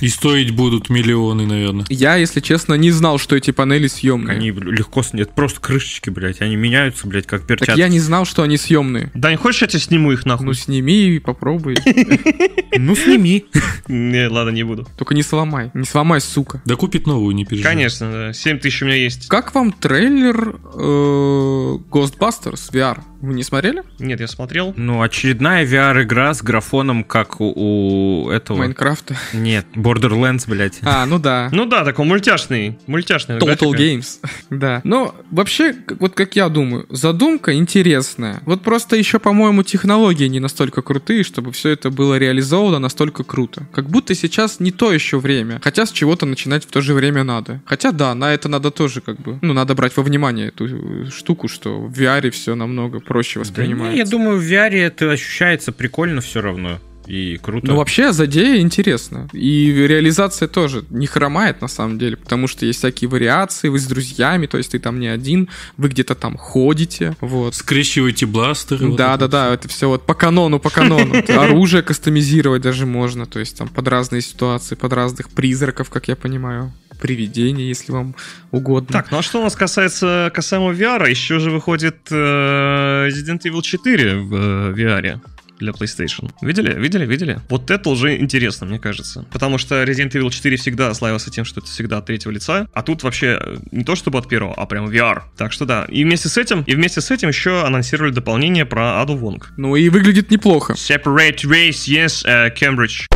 [0.00, 1.86] И стоить будут миллионы, наверное.
[1.88, 4.36] Я, если честно, не знал, что эти панели съемные.
[4.36, 7.70] Они легко снят, просто крышечки, блядь, они меняются, блядь, как перчатки.
[7.70, 9.10] Так я не знал, что они съемные.
[9.14, 10.54] Дань, хочешь, я тебе сниму их Ну, нахуй?
[10.54, 11.76] сними и попробуй.
[12.78, 13.46] Ну, сними.
[13.88, 14.86] Не, ладно, не буду.
[14.96, 15.70] Только не сломай.
[15.74, 16.62] Не сломай, сука.
[16.64, 17.72] Да купит новую, не переживай.
[17.72, 18.32] Конечно, да.
[18.32, 19.28] 7 тысяч меня есть.
[19.28, 23.00] Как вам трейлер э, Ghostbusters VR?
[23.20, 23.82] Вы не смотрели?
[23.98, 24.72] Нет, я смотрел.
[24.76, 27.52] Ну, очередная VR-игра с графоном, как у,
[28.26, 28.58] у этого...
[28.58, 29.16] Майнкрафта.
[29.32, 30.78] Нет, Borderlands, блядь.
[30.82, 31.48] А, ну да.
[31.52, 32.78] Ну да, такой мультяшный.
[32.86, 33.38] Мультяшный.
[33.38, 33.82] Total графика.
[33.82, 34.06] Games.
[34.50, 34.80] да.
[34.84, 38.40] Но вообще, вот как я думаю, задумка интересная.
[38.46, 43.66] Вот просто еще, по-моему, технологии не настолько крутые, чтобы все это было реализовано настолько круто.
[43.72, 45.60] Как будто сейчас не то еще время.
[45.62, 47.60] Хотя с чего-то начинать в то же время надо.
[47.64, 51.10] Хотя да, на это надо тоже как бы, ну, надо брать во внимание эту э,
[51.10, 53.98] штуку, что в VR все намного проще Да не, воспринимается.
[53.98, 56.78] я думаю, в VR это ощущается прикольно все равно.
[57.06, 57.68] И круто.
[57.68, 59.28] Ну, вообще, задея интересно.
[59.32, 63.86] И реализация тоже не хромает, на самом деле, потому что есть всякие вариации, вы с
[63.86, 65.48] друзьями, то есть ты там не один,
[65.78, 67.54] вы где-то там ходите, вот.
[67.54, 68.88] Скрещивайте бластеры.
[68.88, 71.14] вот Да, это да, да, это все вот по канону, по канону.
[71.28, 76.16] Оружие кастомизировать даже можно, то есть там под разные ситуации, под разных призраков, как я
[76.16, 76.74] понимаю.
[77.00, 78.14] Привидения, если вам
[78.50, 78.88] угодно.
[78.92, 83.62] Так, ну а что у нас касается касаемо VR, еще же выходит э, Resident Evil
[83.62, 85.20] 4 в э, VR
[85.58, 86.30] для PlayStation.
[86.40, 86.74] Видели?
[86.78, 87.06] Видели?
[87.06, 87.40] Видели?
[87.48, 89.26] Вот это уже интересно, мне кажется.
[89.32, 92.82] Потому что Resident Evil 4 всегда славился тем, что это всегда от третьего лица, а
[92.82, 95.22] тут вообще э, не то чтобы от первого, а прям VR.
[95.36, 95.84] Так что да.
[95.88, 99.52] И вместе с этим, и вместе с этим еще анонсировали дополнение про Аду Вонг.
[99.56, 100.74] Ну и выглядит неплохо.
[100.74, 103.06] Separate Race, yes, э, Cambridge.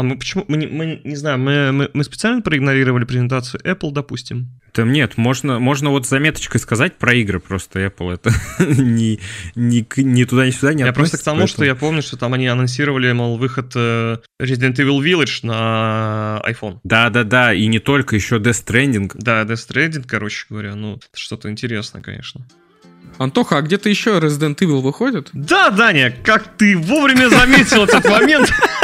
[0.00, 3.90] А мы почему, мы, не- мы не знаю, мы, мы, мы специально проигнорировали презентацию Apple,
[3.92, 4.48] допустим.
[4.72, 8.30] Там нет, можно, можно вот заметочкой сказать про игры, просто Apple это
[8.64, 9.20] ни,
[9.54, 12.16] ни, ни туда, ни сюда не Я просто к тому, что поэтому- я помню, что
[12.16, 16.78] там они анонсировали, мол, выход э, Resident Evil Village на iPhone.
[16.82, 19.10] Да-да-да, и не только, еще Death Stranding.
[19.14, 22.46] Да, Death Stranding, короче говоря, ну, это что-то интересное, конечно.
[23.18, 25.28] Антоха, а где-то еще Resident Evil выходит?
[25.34, 28.50] Да, Даня, как ты вовремя заметил этот момент,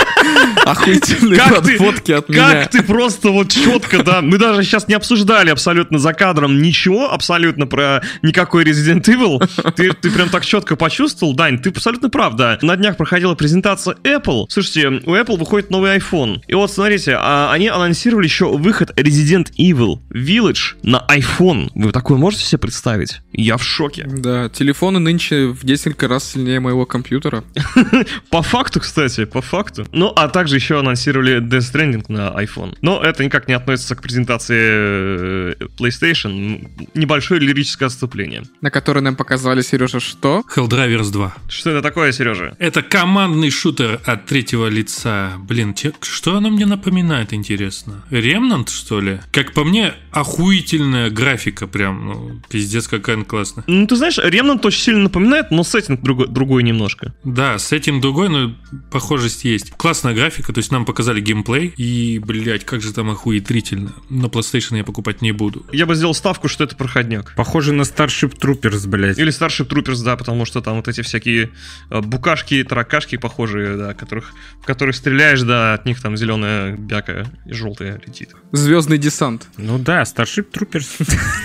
[0.65, 2.51] Охуительные Как ты- подводки от меня.
[2.63, 7.11] как ты просто вот четко, да, мы даже сейчас не обсуждали абсолютно за кадром ничего
[7.13, 9.39] абсолютно про никакой Resident Evil,
[9.73, 12.59] ты, ты прям так четко почувствовал, Дань, ты абсолютно прав, да.
[12.63, 17.53] На днях проходила презентация Apple, слушайте, у Apple выходит новый iPhone, и вот смотрите, а,
[17.53, 23.21] они анонсировали еще выход Resident Evil Village на iPhone, вы такое можете себе представить?
[23.33, 24.05] Я в шоке.
[24.09, 27.45] Да, телефоны нынче в несколько раз сильнее моего компьютера.
[28.31, 29.87] По факту, кстати, по факту.
[29.93, 32.77] Ну, а также еще анонсировали Death Stranding на iPhone.
[32.81, 36.69] Но это никак не относится к презентации э, PlayStation.
[36.95, 38.43] Небольшое лирическое отступление.
[38.63, 40.43] На который нам показали, Сережа, что?
[40.55, 41.35] Helldivers 2.
[41.49, 42.57] Что это такое, Сережа?
[42.59, 45.33] Это командный шутер от третьего лица.
[45.39, 48.03] Блин, что оно мне напоминает, интересно?
[48.11, 49.21] Ремнант, что ли?
[49.33, 52.07] Как по мне, охуительная графика прям.
[52.07, 53.65] Ну, пиздец, какая она классная.
[53.67, 57.13] Ну, ты знаешь, Remnant очень сильно напоминает, но сеттинг другой, другой немножко.
[57.23, 58.55] Да, с этим другой, но
[58.91, 59.73] похожесть есть.
[60.07, 63.93] Классная графика, то есть нам показали геймплей, и, блядь, как же там охуительно.
[64.09, 65.67] На PlayStation я покупать не буду.
[65.73, 67.33] я бы сделал ставку, что это проходняк.
[67.35, 69.19] Похоже на Starship Troopers, блядь.
[69.19, 71.51] Или Starship Troopers, да, потому что там вот эти всякие
[71.91, 74.33] э, букашки, таракашки похожие, да, которых,
[74.63, 78.31] в которых стреляешь, да, от них там зеленая бяка и желтая летит.
[78.53, 79.49] Звездный десант.
[79.57, 80.87] Ну да, Starship Troopers.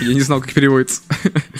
[0.02, 1.02] Я не знал, как переводится.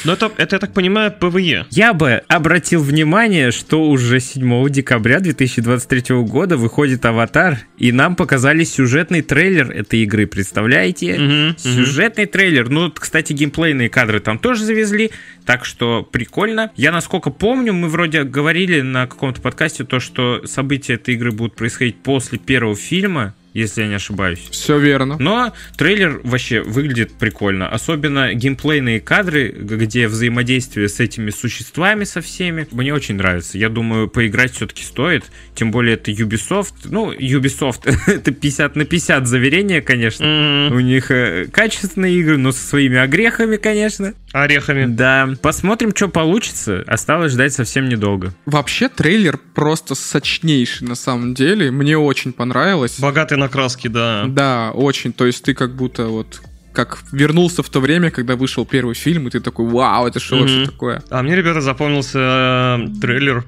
[0.05, 1.67] Но это, это, я так понимаю, PvE.
[1.71, 8.65] Я бы обратил внимание, что уже 7 декабря 2023 года выходит «Аватар», и нам показали
[8.65, 11.19] сюжетный трейлер этой игры, представляете?
[11.19, 12.69] Мгм, Сюжетный трейлер.
[12.69, 15.11] Ну, кстати, геймплейные кадры там тоже завезли,
[15.45, 16.71] так что прикольно.
[16.77, 21.57] Я, насколько помню, мы вроде говорили на каком-то подкасте то, что события этой игры будут
[21.57, 24.41] происходить после первого фильма, если я не ошибаюсь.
[24.51, 25.17] Все верно.
[25.19, 27.69] Но трейлер вообще выглядит прикольно.
[27.69, 32.67] Особенно геймплейные кадры, где взаимодействие с этими существами со всеми.
[32.71, 33.59] Мне очень нравится.
[33.59, 35.25] Я думаю, поиграть все-таки стоит.
[35.55, 36.75] Тем более это Ubisoft.
[36.85, 40.27] Ну, Ubisoft это 50 на 50 заверение, конечно.
[40.27, 40.77] Мгм.
[40.77, 44.15] У них э, качественные игры, но со своими огрехами, конечно.
[44.33, 44.87] Орехами.
[44.87, 45.31] Да.
[45.43, 46.85] Посмотрим, что получится.
[46.87, 48.35] Осталось ждать совсем недолго.
[48.47, 51.71] Вообще трейлер просто сочнейший на самом деле.
[51.71, 52.99] Мне очень понравилось.
[52.99, 54.25] Богатые на краски, да.
[54.29, 55.13] Да, очень.
[55.13, 56.41] То есть ты как будто вот
[56.73, 60.39] как вернулся в то время, когда вышел первый фильм, и ты такой, вау, это что
[60.39, 60.67] вообще Мгм.
[60.67, 61.03] такое?
[61.11, 63.45] А мне, ребята, запомнился э, трейлер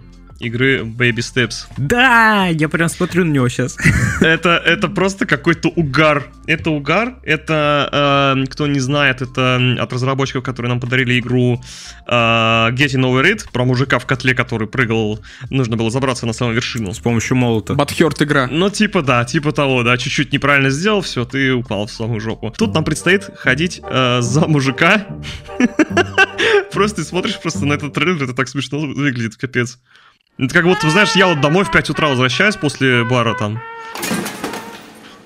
[0.46, 1.66] игры Baby Steps.
[1.76, 3.76] Да, я прям смотрю на него сейчас.
[4.20, 6.28] Это, это просто какой-то угар.
[6.46, 7.16] Это угар.
[7.22, 11.60] Это, э, кто не знает, это от разработчиков, которые нам подарили игру
[12.06, 15.20] э, Getting Over It, про мужика в котле, который прыгал,
[15.50, 16.92] нужно было забраться на самую вершину.
[16.94, 17.74] С помощью молота.
[17.74, 18.48] Батхерт игра.
[18.50, 22.52] Ну, типа, да, типа того, да, чуть-чуть неправильно сделал, все, ты упал в самую жопу.
[22.56, 25.06] Тут нам предстоит ходить э, за мужика.
[26.72, 29.78] Просто ты смотришь просто на этот трейлер, это так смешно выглядит, капец.
[30.36, 33.60] Это как будто, знаешь, я вот домой в 5 утра возвращаюсь после бара там.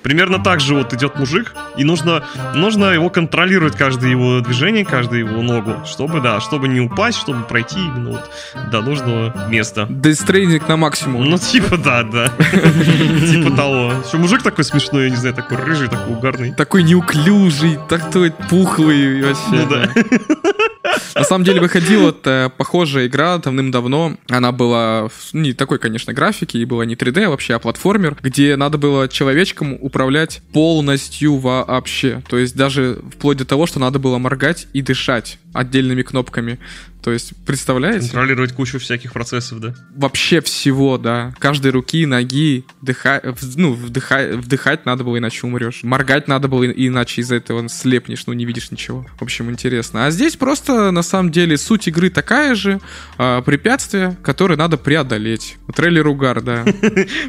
[0.03, 5.25] Примерно так же вот идет мужик, и нужно, нужно его контролировать, каждое его движение, каждую
[5.25, 8.31] его ногу, чтобы, да, чтобы не упасть, чтобы пройти именно вот
[8.71, 9.87] до нужного места.
[9.89, 11.25] Stranding на максимум.
[11.25, 12.27] Ну, типа, да, да.
[12.29, 13.93] Типа того.
[14.07, 16.53] Еще мужик такой смешной, я не знаю, такой рыжий, такой угарный.
[16.53, 19.43] Такой неуклюжий, такой пухлый вообще.
[19.51, 19.89] Ну да.
[21.15, 24.17] На самом деле выходила э, похожая игра давным-давно.
[24.27, 28.77] Она была не такой, конечно, графики, и была не 3D вообще, а платформер, где надо
[28.77, 32.21] было человечком управлять полностью вообще.
[32.29, 36.59] То есть даже вплоть до того, что надо было моргать и дышать отдельными кнопками.
[37.03, 38.01] То есть, представляете?
[38.01, 39.73] Контролировать кучу всяких процессов, да.
[39.95, 41.33] Вообще всего, да.
[41.39, 43.21] Каждой руки, ноги, дыха...
[43.55, 44.31] ну, вдыха...
[44.33, 45.81] вдыхать надо было, иначе умрешь.
[45.83, 49.05] Моргать надо было, иначе из-за этого слепнешь, ну, не видишь ничего.
[49.17, 50.05] В общем, интересно.
[50.05, 52.79] А здесь просто, на самом деле, суть игры такая же.
[53.17, 55.57] а, препятствия, которые надо преодолеть.
[55.75, 56.65] Трейлер угар, да.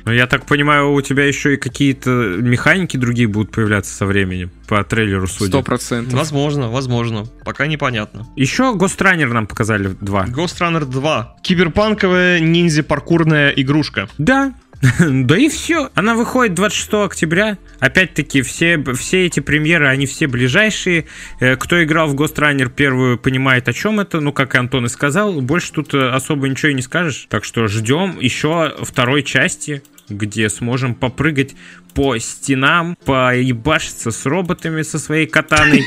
[0.04, 4.50] Ну, я так понимаю, у тебя еще и какие-то механики другие будут появляться со временем,
[4.68, 5.50] по трейлеру судя.
[5.50, 6.14] Сто процентов.
[6.14, 7.26] Возможно, возможно.
[7.44, 8.26] Пока непонятно.
[8.36, 10.24] Еще Гостранер нам показали два.
[10.24, 11.36] Ghost Runner 2.
[11.42, 14.08] Киберпанковая ниндзя-паркурная игрушка.
[14.16, 14.54] Да.
[14.98, 15.90] Да и все.
[15.94, 17.58] Она выходит 26 октября.
[17.78, 21.04] Опять-таки, все, все эти премьеры, они все ближайшие.
[21.40, 24.20] Э, Кто играл в Ghost Runner первую, понимает, о чем это.
[24.20, 27.26] Ну, как и Антон и сказал, больше тут э, особо ничего и не скажешь.
[27.28, 31.54] Так что ждем еще второй части, где сможем попрыгать
[31.94, 35.84] по стенам, поебашиться с роботами со своей катаной.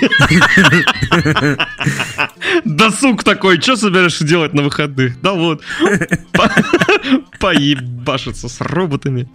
[2.65, 5.19] Досуг такой, что собираешься делать на выходных?
[5.21, 5.61] Да вот.
[6.31, 6.51] По-
[7.39, 9.27] Поебашиться с роботами.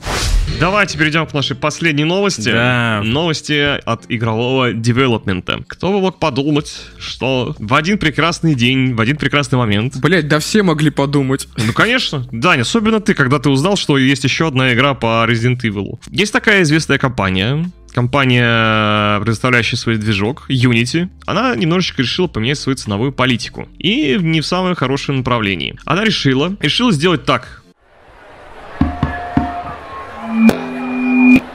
[0.61, 2.51] Давайте перейдем к нашей последней новости.
[2.51, 3.03] Да.
[3.05, 5.61] Новости от игрового девелопмента.
[5.69, 10.39] Кто бы мог подумать, что в один прекрасный день, в один прекрасный момент Блять, да
[10.39, 11.49] все могли подумать.
[11.57, 12.27] Ну, конечно.
[12.33, 16.01] Дань, особенно ты, когда ты узнал, что есть еще одна игра по Resident Evil.
[16.11, 23.13] Есть такая известная компания, компания, предоставляющая свой движок, Unity, она немножечко решила поменять свою ценовую
[23.13, 23.69] политику.
[23.79, 25.79] И не в самое хорошее направлении.
[25.85, 27.63] Она решила, решила сделать так.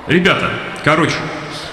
[0.08, 0.52] Ребята,
[0.84, 1.16] короче,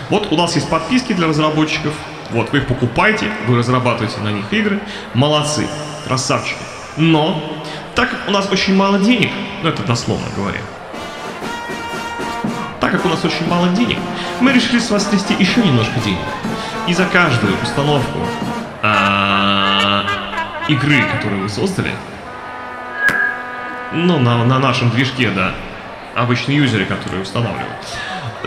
[0.09, 1.95] вот у нас есть подписки для разработчиков.
[2.31, 4.81] Вот, вы их покупаете, вы разрабатываете на них игры.
[5.15, 5.67] Молодцы,
[6.07, 6.61] красавчики.
[6.97, 7.65] Но,
[7.95, 9.31] так как у нас очень мало денег,
[9.63, 10.61] ну это дословно говоря,
[12.81, 13.99] так как у нас очень мало денег,
[14.41, 16.19] мы решили с вас стрясти еще немножко денег.
[16.89, 18.19] И за каждую установку
[18.83, 20.05] а,
[20.69, 21.93] игры, которую вы создали,
[23.93, 25.53] ну, на, на нашем движке, да,
[26.15, 27.77] обычные юзеры, которые устанавливают,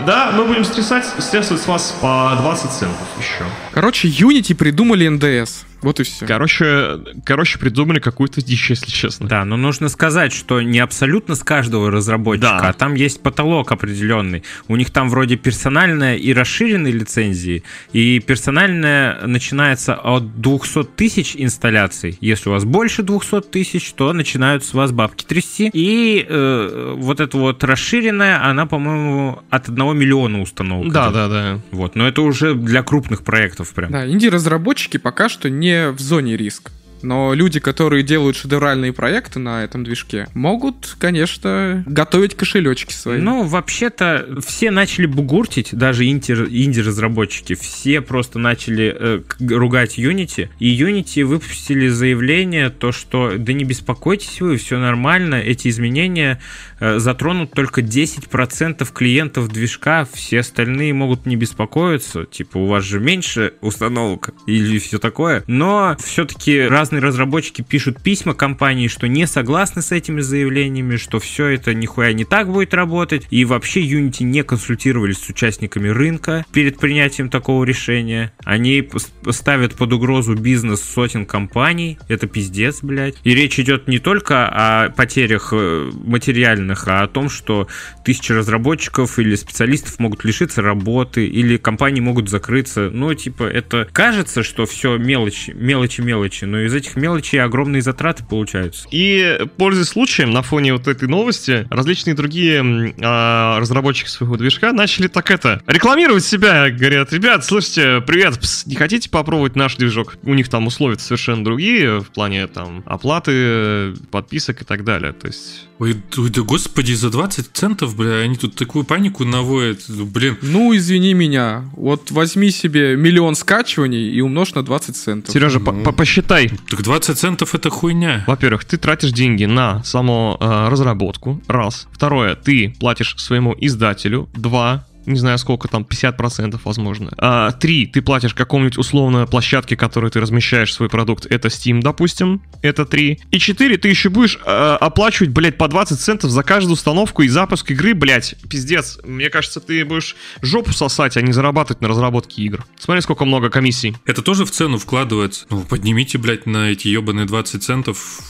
[0.04, 3.44] да, мы будем стрясать, стрясывать с вас по 20 центов еще.
[3.72, 5.64] Короче, Unity придумали NDS.
[5.84, 6.26] Вот и все.
[6.26, 9.28] Короче, короче, придумали какую-то дичь, если честно.
[9.28, 12.68] Да, но нужно сказать, что не абсолютно с каждого разработчика, Да.
[12.70, 14.42] а там есть потолок определенный.
[14.68, 17.62] У них там вроде персональная и расширенные лицензии,
[17.92, 22.16] и персональная начинается от 200 тысяч инсталляций.
[22.20, 25.70] Если у вас больше 200 тысяч, то начинают с вас бабки трясти.
[25.72, 30.92] И э, вот эта вот расширенная, она, по-моему, от 1 миллиона установок.
[30.92, 31.60] Да, да, да.
[31.72, 33.90] Вот, но это уже для крупных проектов прям.
[33.92, 36.70] Да, инди-разработчики пока что не в зоне риска.
[37.04, 43.20] Но люди, которые делают шедевральные проекты на этом движке, могут, конечно, готовить кошелечки свои.
[43.20, 50.76] Ну, вообще-то, все начали бугуртить, даже инди- инди-разработчики, все просто начали э, ругать Unity, и
[50.76, 56.40] Unity выпустили заявление, то, что да не беспокойтесь вы, все нормально, эти изменения
[56.80, 63.00] э, затронут только 10% клиентов движка, все остальные могут не беспокоиться, типа, у вас же
[63.00, 69.82] меньше установок или все такое, но все-таки разные разработчики пишут письма компании, что не согласны
[69.82, 74.42] с этими заявлениями, что все это нихуя не так будет работать, и вообще Unity не
[74.42, 78.32] консультировались с участниками рынка перед принятием такого решения.
[78.44, 78.88] Они
[79.30, 83.16] ставят под угрозу бизнес сотен компаний, это пиздец, блядь.
[83.24, 87.68] И речь идет не только о потерях э, материальных, а о том, что
[88.04, 92.90] тысячи разработчиков или специалистов могут лишиться работы, или компании могут закрыться.
[92.92, 98.24] Ну, типа, это кажется, что все мелочи, мелочи, мелочи, но из этих мелочей огромные затраты
[98.24, 98.86] получаются.
[98.90, 105.08] И, пользуясь случаем, на фоне вот этой новости, различные другие а, разработчики своего движка начали
[105.08, 106.70] так это, рекламировать себя.
[106.70, 110.16] Говорят, ребят, слушайте, привет, пс, не хотите попробовать наш движок?
[110.22, 115.12] У них там условия совершенно другие в плане там оплаты, подписок и так далее.
[115.12, 115.68] То есть...
[115.80, 119.80] Ой, да господи, за 20 центов, бля, они тут такую панику наводят.
[119.88, 121.64] Блин, Ну, извини меня.
[121.76, 125.32] Вот возьми себе миллион скачиваний и умножь на 20 центов.
[125.34, 126.50] Сережа, по- посчитай.
[126.70, 128.24] так 20 центов это хуйня.
[128.28, 131.88] Во-первых, ты тратишь деньги на саму э, разработку, раз.
[131.92, 134.86] Второе, ты платишь своему издателю, два.
[135.06, 137.12] Не знаю, сколько там, 50% возможно.
[137.18, 141.26] А, три, ты платишь какому-нибудь условно площадке, которой ты размещаешь свой продукт.
[141.26, 142.42] Это Steam, допустим.
[142.62, 143.20] Это три.
[143.30, 147.28] И четыре, ты еще будешь э, оплачивать, блядь, по 20 центов за каждую установку и
[147.28, 148.34] запуск игры, блядь.
[148.48, 148.98] Пиздец.
[149.04, 152.64] Мне кажется, ты будешь жопу сосать, а не зарабатывать на разработке игр.
[152.78, 153.96] Смотри, сколько много комиссий.
[154.06, 155.46] Это тоже в цену вкладывается.
[155.50, 158.20] Ну, поднимите, блядь, на эти ебаные 20 центов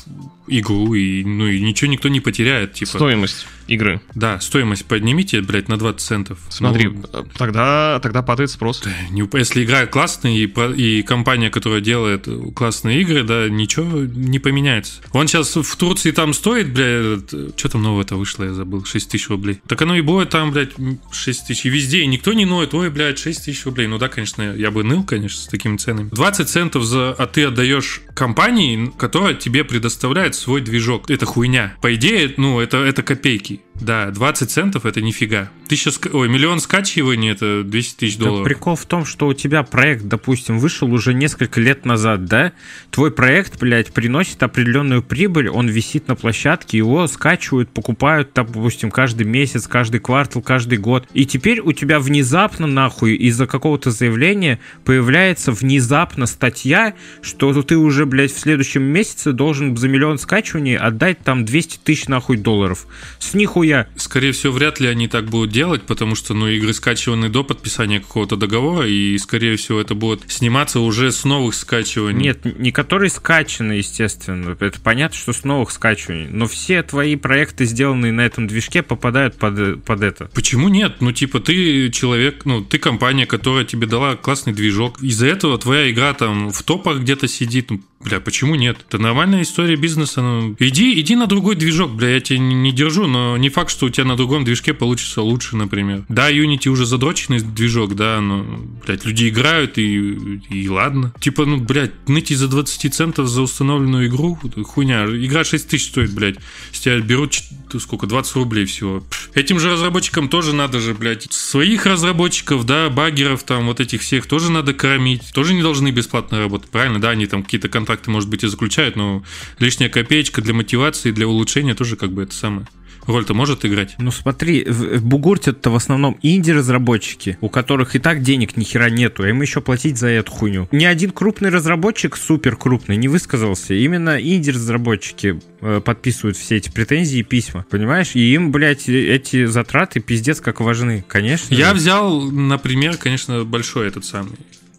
[0.47, 2.93] игру, и, ну, и ничего никто не потеряет, типа.
[2.99, 4.01] Стоимость игры.
[4.15, 6.39] Да, стоимость поднимите, блядь, на 20 центов.
[6.51, 8.83] Смотри, Ну, э, тогда, тогда падает спрос.
[9.11, 10.45] не- если игра классная и,
[10.77, 15.01] и компания, которая делает классные игры, да, ничего не поменяется.
[15.13, 17.17] Он сейчас в Турции там стоит, бля,
[17.57, 19.61] что там новое-то вышло, я забыл, 6 тысяч рублей.
[19.67, 20.73] Так оно и будет там, блядь,
[21.11, 21.65] 6 тысяч.
[21.65, 23.87] И везде, и никто не ноет, ой, блядь, 6 тысяч рублей.
[23.87, 26.11] Ну да, конечно, я бы ныл, конечно, с такими ценами.
[26.11, 31.11] 20 центов за, а ты отдаешь компании, которая тебе предоставляет свой движок.
[31.11, 31.77] Это хуйня.
[31.81, 33.61] По идее, ну, это, это копейки.
[33.81, 35.51] Да, 20 центов это нифига.
[35.69, 38.47] Тысяча, ой, миллион скачиваний это 200 тысяч Да долларов.
[38.47, 42.53] прикол в том, что у тебя проект, допустим, вышел уже несколько лет назад, да?
[42.91, 49.27] Твой проект, блядь, приносит определенную прибыль, он висит на площадке, его скачивают, покупают, допустим, каждый
[49.27, 51.09] месяц, каждый квартал, каждый год.
[51.13, 58.07] И теперь у тебя внезапно, нахуй, из-за какого-то заявления появляется внезапно статья, что ты уже,
[58.07, 62.87] блядь, в следующем месяце должен за миллион скачиваний отдать там 200 тысяч, нахуй, долларов.
[63.19, 63.64] С нихуя.
[63.97, 68.01] Скорее всего, вряд ли они так будут делать, потому что, ну, игры скачиваны до подписания
[68.01, 72.23] какого-то договора, и, скорее всего, это будет сниматься уже с новых скачиваний.
[72.23, 74.57] Нет, не которые скачаны, естественно.
[74.61, 76.29] Это понятно, что с новых скачиваний.
[76.29, 80.31] Но все твои проекты, сделанные на этом движке, попадают под, под это.
[80.35, 80.97] Почему нет?
[81.01, 85.03] Ну, типа, ты человек, ну, ты компания, которая тебе дала классный движок.
[85.03, 87.71] Из-за этого твоя игра там в топах где-то сидит.
[88.05, 88.79] Ну, бля, почему нет?
[88.89, 90.21] Это нормальная история бизнеса.
[90.21, 93.87] Ну, иди, иди на другой движок, бля, я тебя не, держу, но не факт, что
[93.87, 96.05] у тебя на другом движке получится лучше, например.
[96.09, 98.45] Да, Unity уже задроченный движок, да, но,
[98.87, 101.15] блядь, люди играют, и, и ладно.
[101.19, 105.05] Типа, ну, блядь, ныть из-за 20 центов за установленную игру, хуйня.
[105.07, 106.37] Игра 6 тысяч стоит, блядь.
[106.73, 107.45] С тебя берут, ч-
[107.81, 109.03] сколько, 20 рублей всего.
[109.35, 114.27] Этим же разработчикам тоже надо же, блядь, своих разработчиков, да, багеров там, вот этих всех
[114.27, 115.33] тоже надо кормить.
[115.33, 117.01] Тоже не должны бесплатно работать, правильно?
[117.01, 119.23] Да, они там какие-то контракты, может быть, и заключают, но
[119.59, 122.67] лишняя копеечка для мотивации, для улучшения тоже как бы это самое.
[123.07, 123.97] Роль-то может играть.
[123.99, 128.89] Ну смотри, в- в бугуртят-то в основном инди-разработчики, у которых и так денег ни хера
[128.89, 130.69] нету, а им еще платить за эту хуйню.
[130.73, 133.75] Ни один крупный разработчик, супер крупный, не высказался.
[133.75, 138.13] Именно инди-разработчики э, подписывают все эти претензии и письма, понимаешь?
[138.15, 141.55] И им, блядь, эти затраты пиздец как важны, конечно.
[141.55, 144.33] Я взял, например, конечно, большой этот самый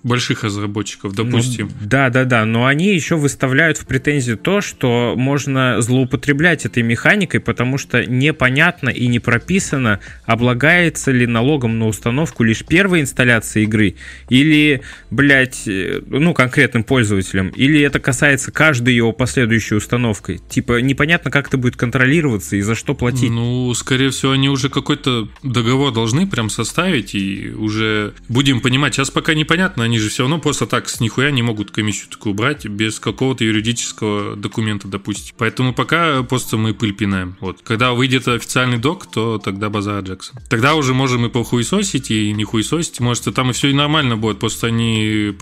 [0.05, 1.71] больших разработчиков, допустим.
[1.81, 6.83] Ну, да, да, да, но они еще выставляют в претензию то, что можно злоупотреблять этой
[6.83, 13.63] механикой, потому что непонятно и не прописано, облагается ли налогом на установку лишь первая инсталляция
[13.63, 13.95] игры,
[14.29, 20.39] или, блядь, э, ну, конкретным пользователям, или это касается каждой его последующей установкой.
[20.49, 23.31] Типа, непонятно, как это будет контролироваться и за что платить.
[23.31, 29.09] Ну, скорее всего, они уже какой-то договор должны прям составить, и уже будем понимать, сейчас
[29.09, 32.65] пока непонятно, они же все равно просто так с нихуя не могут комиссию такую брать
[32.65, 35.35] без какого-то юридического документа, допустим.
[35.37, 37.37] Поэтому пока просто мы пыль пинаем.
[37.39, 37.61] Вот.
[37.63, 40.39] Когда выйдет официальный док, то тогда базар Джексон.
[40.49, 42.99] Тогда уже можем и похуесосить, и не хуесосить.
[42.99, 45.33] Может, и там и все и нормально будет, просто они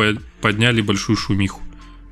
[0.42, 1.62] подняли большую шумиху.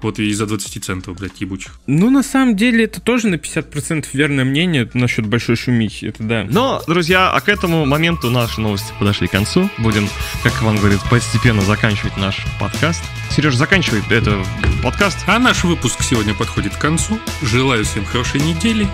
[0.02, 1.80] Вот и из-за 20 центов, блядь, ебучих.
[1.88, 6.48] Ну, на самом деле, это тоже на 50% верное мнение насчет большой шумихи, это да.
[6.50, 9.70] Но, друзья, а к этому моменту наши новости подошли к концу.
[9.78, 10.08] Будем,
[10.44, 13.04] как Иван говорит, постепенно заканчивать наш подкаст.
[13.30, 14.44] Сереж, заканчивай это
[14.84, 15.20] подкаст.
[15.28, 17.20] А наш выпуск сегодня подходит к концу.
[17.42, 18.88] Желаю всем хорошей недели,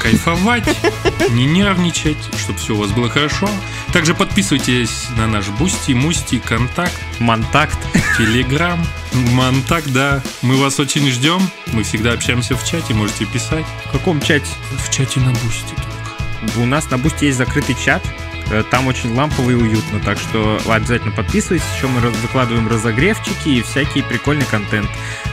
[0.00, 0.64] кайфовать,
[1.30, 3.48] не нервничать, чтобы все у вас было хорошо.
[3.92, 7.78] Также подписывайтесь на наш Boosty, Мусти, Контакт, Монтакт,
[8.18, 10.22] Телеграм, Монтакт, да.
[10.42, 11.40] Мы вас очень ждем.
[11.72, 13.64] Мы всегда общаемся в чате, можете писать.
[13.86, 14.46] В каком чате?
[14.78, 16.60] В чате на Boosty только.
[16.60, 18.02] У нас на Boosty есть закрытый чат.
[18.50, 21.66] Э, Там очень лампово и уютно, так что обязательно подписывайтесь.
[21.76, 24.88] Еще мы выкладываем разогревчики и всякий прикольный контент.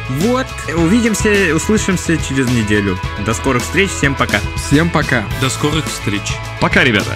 [0.09, 2.97] Вот, увидимся, услышимся через неделю.
[3.25, 4.39] До скорых встреч, всем пока.
[4.55, 5.25] Всем пока.
[5.41, 6.33] До скорых встреч.
[6.59, 7.15] Пока, ребята.